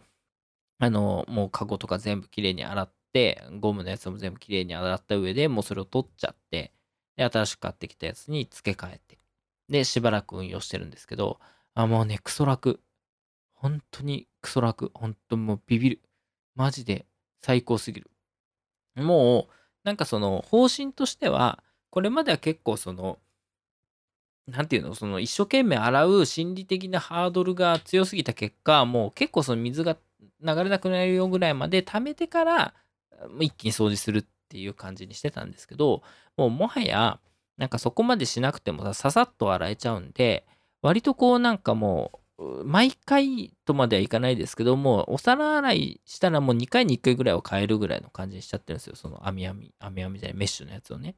[0.79, 2.91] あの、もうカゴとか全部きれいに洗っ、
[3.59, 6.74] ゴムのやつも全部きれいに洗った上でもうそれを取っちゃって、
[7.16, 9.20] で、新しく買ってきたやつに付け替えて、
[9.70, 11.39] で、しばらく運用してるんですけど、
[11.76, 12.80] あ、もうね、クソ楽。
[13.53, 14.91] 本当にクソ楽。
[14.93, 16.01] 本当もうビビる。
[16.55, 17.05] マジで
[17.41, 18.09] 最高すぎる。
[18.95, 19.53] もう、
[19.84, 23.20] なんかその方針としては、これまでは結構その、
[24.47, 29.97] なんていうの、その一生懸命洗う心理的なハードルが強すぎた結果、もう結構その水が
[30.41, 32.74] 流れなくなるよぐらいまで溜めてから、
[33.39, 36.03] 一気に掃除するっていう感じにしてたんですけど、
[36.38, 37.20] もうもはや、
[37.57, 40.45] なんかそこまでしなくてもさ、ささっと洗えちゃうんで、
[40.82, 48.95] 割とこうなんかもう、毎回とまではいかないですけども、お皿洗いしたらもう2回に1回ぐらいは変えるぐらいの感じにしちゃってるんですよ。
[48.95, 51.16] その網網、網網じゃない、メッシュのやつをね。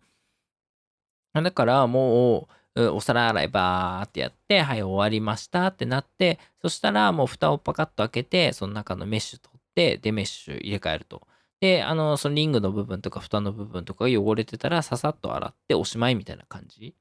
[1.33, 11.25] だからもう、お皿洗いバーってやって、はい、終わりましたってなって、そしたらもう蓋をパカッと開けて、その中のメッシュ取って、で、メッシュ入れ替えると。
[11.61, 16.95] で、あの、そのリングの部分とか蓋の部分とかが汚れてたら、ささっと洗っておしまいみたいな感じ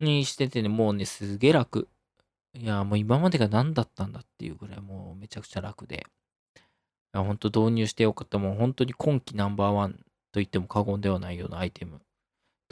[0.00, 1.88] にしててね、もうね、すげえ楽。
[2.54, 6.06] いや、もう今までが何だったんだっていうぐらい、もうめちゃくちゃ楽で。
[7.14, 8.38] いや、ほんと導入してよかった。
[8.38, 10.00] もう本当に今季ナンバーワンと
[10.34, 12.00] 言っても過言ではないようなアイテム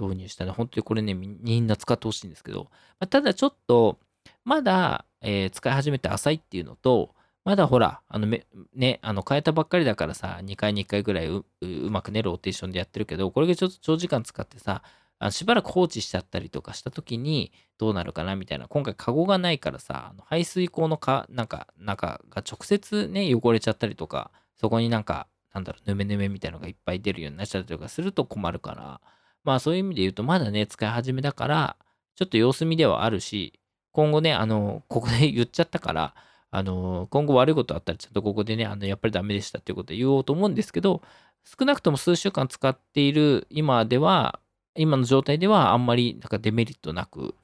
[0.01, 2.71] 導入したので、本当にこれね、みんな使ってほしいんですけど、
[3.11, 3.99] ただちょっと、
[4.45, 7.15] まだ、えー、使い始めて浅いっていうのと、
[7.49, 11.45] まだほら、あのめ、ね、あの、変えたばっかりだからさ、2回に1回ぐらいう
[11.89, 14.83] まくね、ローテーションでやってるけど、これがちょっと長時間使ってさ、
[15.19, 18.69] あしばらく放置しちゃったりとかした時にどうなるかなみたいな。
[18.69, 24.31] 今回カゴがないからさ、あの排水口のか、なんか、中が直接ね、汚れちゃったりとか、
[24.61, 29.01] そこになんか、なんだろう、ぬめぬめみたいなのがいっぱい出るようになっちゃったりとかすると困るから、
[29.43, 31.77] まあそういう意味で言うと、まだね、使い始めだから、
[32.15, 33.59] ちょっと様子見ではあるし、
[33.93, 36.15] 今後ね、あの、ここで言っちゃったから、
[36.51, 41.03] あの、今後悪いことあったらちゃんとここでね、あの、やっぱりダメでしたっていうことを言おうと思うんですけど、
[41.45, 44.41] 少なくとも数週間使っている今では、
[44.75, 47.35] 今の状態ではあんまりなんかデメリットなく、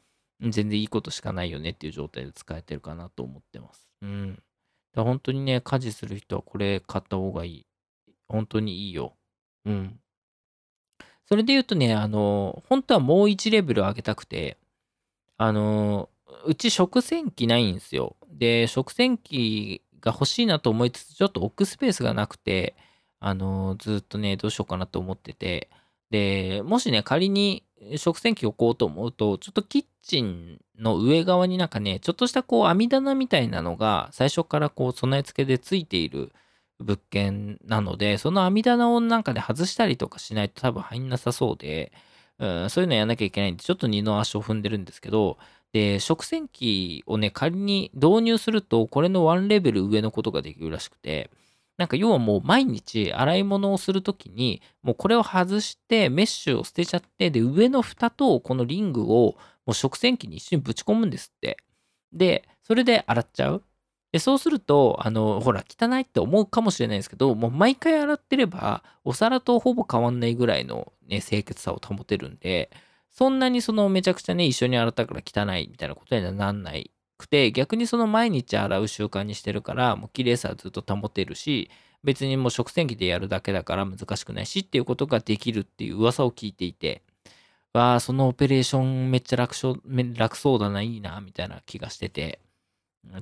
[0.41, 3.89] 全然いいことしかないよねっていう状態で使えてるかなと思ってます。
[4.03, 4.43] うん。
[4.95, 7.67] だ本当にね、家事する人はこれ買った方がいい。
[8.29, 9.17] 本当にいいよ。
[9.65, 9.99] うん。
[11.27, 14.59] それで言うとね、あの、本当はもう1レベル上げたくて、
[15.37, 16.11] あの、
[16.47, 18.17] うち食洗機ないんですよ。
[18.31, 22.77] で、食洗機が欲しいなと思いつつ、ちょっと置くスペースがなくて、
[23.21, 25.71] あの、ずっとね、どうしようかなと思ってて、
[26.11, 27.65] で、もしね、仮に
[27.97, 36.33] 食洗機置こうと思うと、ちょっとキッチンの上側になんかね、ちょっとしたこう網棚みたいなのが最初からこう備え付けでついている
[36.81, 41.93] 物件なので、その網棚をなんかで、ね、外したりとかしないと多分入んなさそうで、
[42.39, 45.39] うん、そういうのやんなきゃいけないんで、ちょっと二の足を踏んでるんですけど、
[45.75, 51.33] で、食洗機をね、仮に導入すると、これのワンレベル上のことができるらしくて、
[51.77, 59.35] なんか要はもう毎日洗い物をするときに、もうこれを外してメッシュを捨てちゃって、で、上の蓋とこのリングを
[59.67, 61.57] もう食洗機に一緒にぶち込むんですって。
[62.13, 63.65] で、それで洗っちゃう。
[64.13, 72.71] で、そうすると、あの、ほら、汚いって思うかもしれないですけど、もう毎回洗ってれば、お皿とほぼ変わんないぐらいのね、清潔さを保てるんで、
[73.15, 81.71] そんなにそのめちゃくちゃね、一緒に洗ったから汚いみたいなことにはなんないくて、逆にその毎日洗う習慣にしてるから、もう綺麗さはずっと保てるし、
[82.03, 87.03] 別にもう食洗機でやるだけだから難しくないしっていうことができるっていう噂を聞いていて、
[87.73, 89.55] わあ、そのオペレーションめっちゃ楽
[90.17, 92.41] 楽そうだな、いいな、みたいな気がしてて、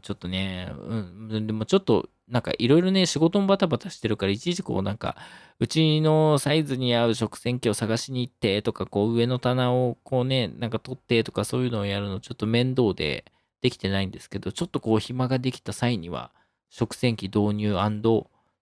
[0.02, 0.94] ちょっとね、う
[1.38, 5.16] ん、でもちょっと、なんかいろいろね、仕事もバタバタしてるから、いちいちこうなんか、
[5.58, 13.24] うちのサイズに合う食洗機を探しに行ってとか、こう上の棚をこうね、なんか取ってとかそういうのをやるのちょっと面倒で
[13.60, 16.32] できてないんですけど、ちょっとこう暇ができた際には、
[16.70, 17.76] 食洗機導入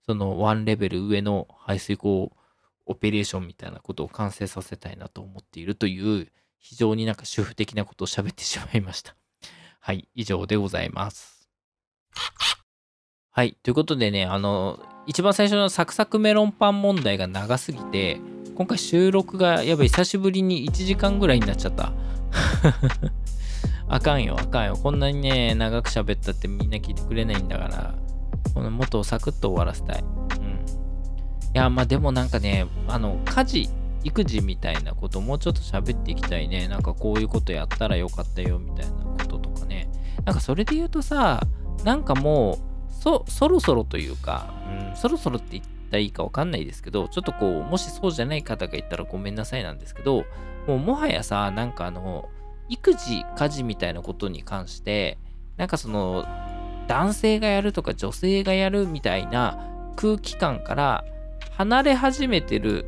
[0.07, 2.33] そのワンレベル上の排水口
[2.87, 9.20] オペレーションみたいなことを完成させたいなと思っているという、非常になんか主婦的なことを喋ってしまいました。
[9.83, 11.49] はい、以上でございます。
[13.31, 18.21] はい、ということでね、あの、一番最初のサクサクメロンパン問題が長すぎて、
[18.55, 21.95] 今回収録がやばい久しぶりに1時間ぐらいになっちゃった。
[23.89, 24.77] あかんよ、あかんよ。
[24.77, 27.95] こんなにね、長く喋ったってみんな聞いてくれないんだから、
[28.53, 30.03] このもっとサクッと終わらせたい。
[30.03, 30.47] うん。
[30.47, 30.61] い
[31.55, 33.71] や、まあでもなんかね、あの、家事、
[34.05, 36.69] 育児みたいなこともうちょっと喋っていきたいね。
[36.69, 38.93] なんかこういうことやったらよかったよみたいな
[39.25, 39.89] ことかね。
[40.25, 41.41] なんかそれで言うとさ、
[41.85, 42.59] なんかも
[42.89, 44.53] う、そ、ろそろというか、
[44.91, 50.25] うん、そろそろって言ったらいいかわかんないですけど、ちょっとこう、もしそうじゃない方がいたらごめんなさいなんですけど、
[50.67, 52.29] もうもはやさ、なんかあの、
[52.69, 55.19] 育児、家事みたいなことに関して、
[55.57, 56.27] なんかその、
[56.87, 61.05] 男性がやるとか女性がやるみたいな空気感から
[61.53, 62.85] 離れ始めてる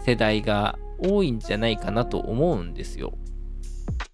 [0.00, 3.14] 世代が多いんじゃないかなと思うんですよ。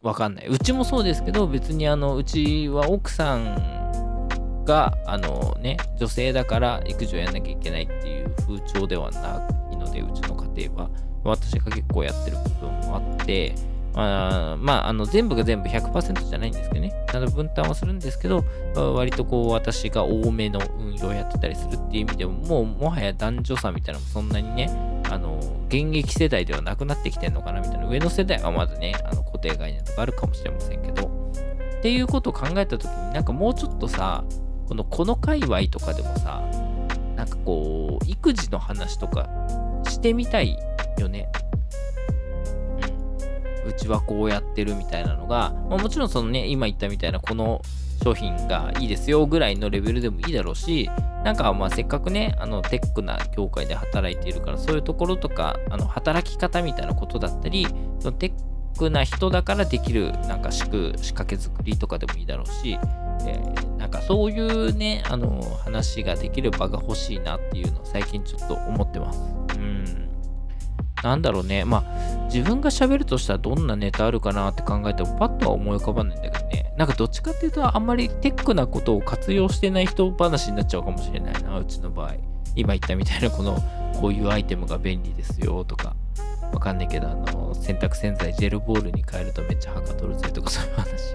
[0.02, 0.46] わかんない。
[0.48, 10.90] うちもそうですけど、別にあの、うちは奥さんが、あのね、女性だから育児をやんなきゃいけないっていう風潮ではないので、うちの家庭は。
[11.24, 13.54] 私が結構やってる部分もあって、
[13.94, 16.92] あまあ、あの全部が全部100%じゃないんですけどね。
[17.34, 24.70] 分担はするんですけど、割とこう私が多めの運用をやってたりするっていう意味でも、もうもはや男女差みたいなのもそんなにね、
[25.10, 25.38] あの、
[25.68, 27.86] 現役世代ではなくなってきてんのかなみたいな。
[27.86, 31.06] 上の世代はまだね、あの固定概念とかあるかもしれませんけど。
[31.78, 34.24] っていうことを考えたときに、なんかもうちょっとさ、
[34.68, 36.40] この、この界隈とかでもさ、
[37.16, 39.28] なんかこう、育児の話とか
[39.84, 40.56] してみたい
[40.98, 41.28] よね。
[43.66, 47.62] うちはこうやってるみたいなのが、まあ、もちろんそのね、今言ったみたいなこの
[48.02, 50.90] 商品がいいですよぐらいのレベルでもいいだろうし、
[51.24, 57.66] なんかまあせっかくね、あのテックな業界で働いているから、そういうところとか、あの働き方みたいなことだったり、
[58.00, 58.32] そのテッ
[58.76, 62.78] クな人だからできるなんか仕掛け作りとかでもいいだろうし、
[63.24, 69.20] えー、なんかそういうね、あの話ができる場が欲しいなっていうのを最近ちょっと思ってます。
[69.56, 70.08] うん。
[71.02, 71.64] なんだろうね。
[71.64, 76.72] まあ、自分が喋るとしたらどんなネタあるかなって考えても、パッとは思い浮かばないんだけどね。
[76.76, 82.14] なんかどっちかっていうと、あんまりテックなことを活用してない人話になっちゃうかもしれないな、うちの場合。
[82.54, 83.56] 今言ったみたいな、この、
[84.00, 85.94] こういうアイテムが便利ですよとか。
[86.52, 91.14] わかんないけど、あの、洗濯洗剤ジェルボールに変えるとめっちゃはかどるぜとかそういう話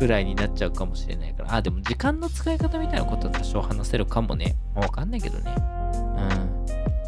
[0.00, 1.54] ぐらいになっちゃうかもしれないから。
[1.54, 4.56] あ、でも時間の使い方みたいなことは多少話せるかもね。
[4.74, 5.54] わかんないけどね。
[5.56, 6.59] うん。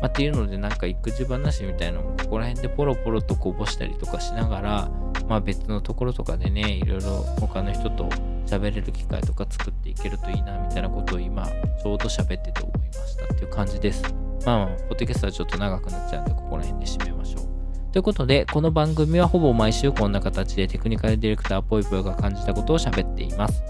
[0.03, 4.91] まあ、っていうので、なんか育児話みたいなのもここら辺でポロポロとこぼしたりとかしながら、
[5.29, 8.09] まあ別のところとかでね、いろいろ他の人と
[8.47, 14.03] 喋れる機会とか作っていけるといいな、みたいなことを今、ちょうど喋ってて思いましたっていう感じです。
[14.45, 17.93] まあ、ポッドキャストはちょっと長くなっちゃうんで、ここら辺で締めましょう。
[17.93, 23.63] ということで、この番組はほぼ毎週こんな形でテクニカルディレクターぽいぽいが感じたことを喋っています。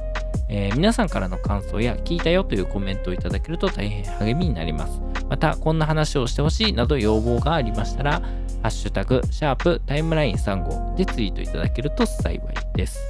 [0.54, 5.00] えー、皆さんからの感想や聞いたよというコメントをいただけると大変励みになります。
[5.30, 13.00] また、こんな話をしてほしいなど要望がありましたら、ハッシュタグ、シャープタイムライン35でツイートいただけると幸いです。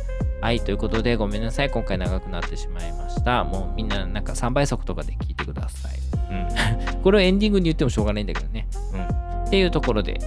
[0.40, 1.70] はい、ということでごめんなさい。
[1.70, 3.42] 今回長くなってしまいました。
[3.42, 5.98] もうみんななんか3倍速とかで聞いてください。
[6.30, 7.02] うん。
[7.02, 8.68] これをエンディングに言ってもしょうがないんだけどね。
[8.92, 9.44] うん。
[9.46, 10.20] っていうところで、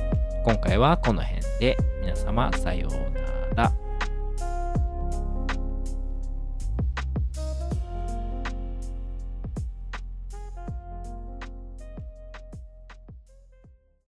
[0.44, 3.85] 今回はこの辺で皆様さようなら。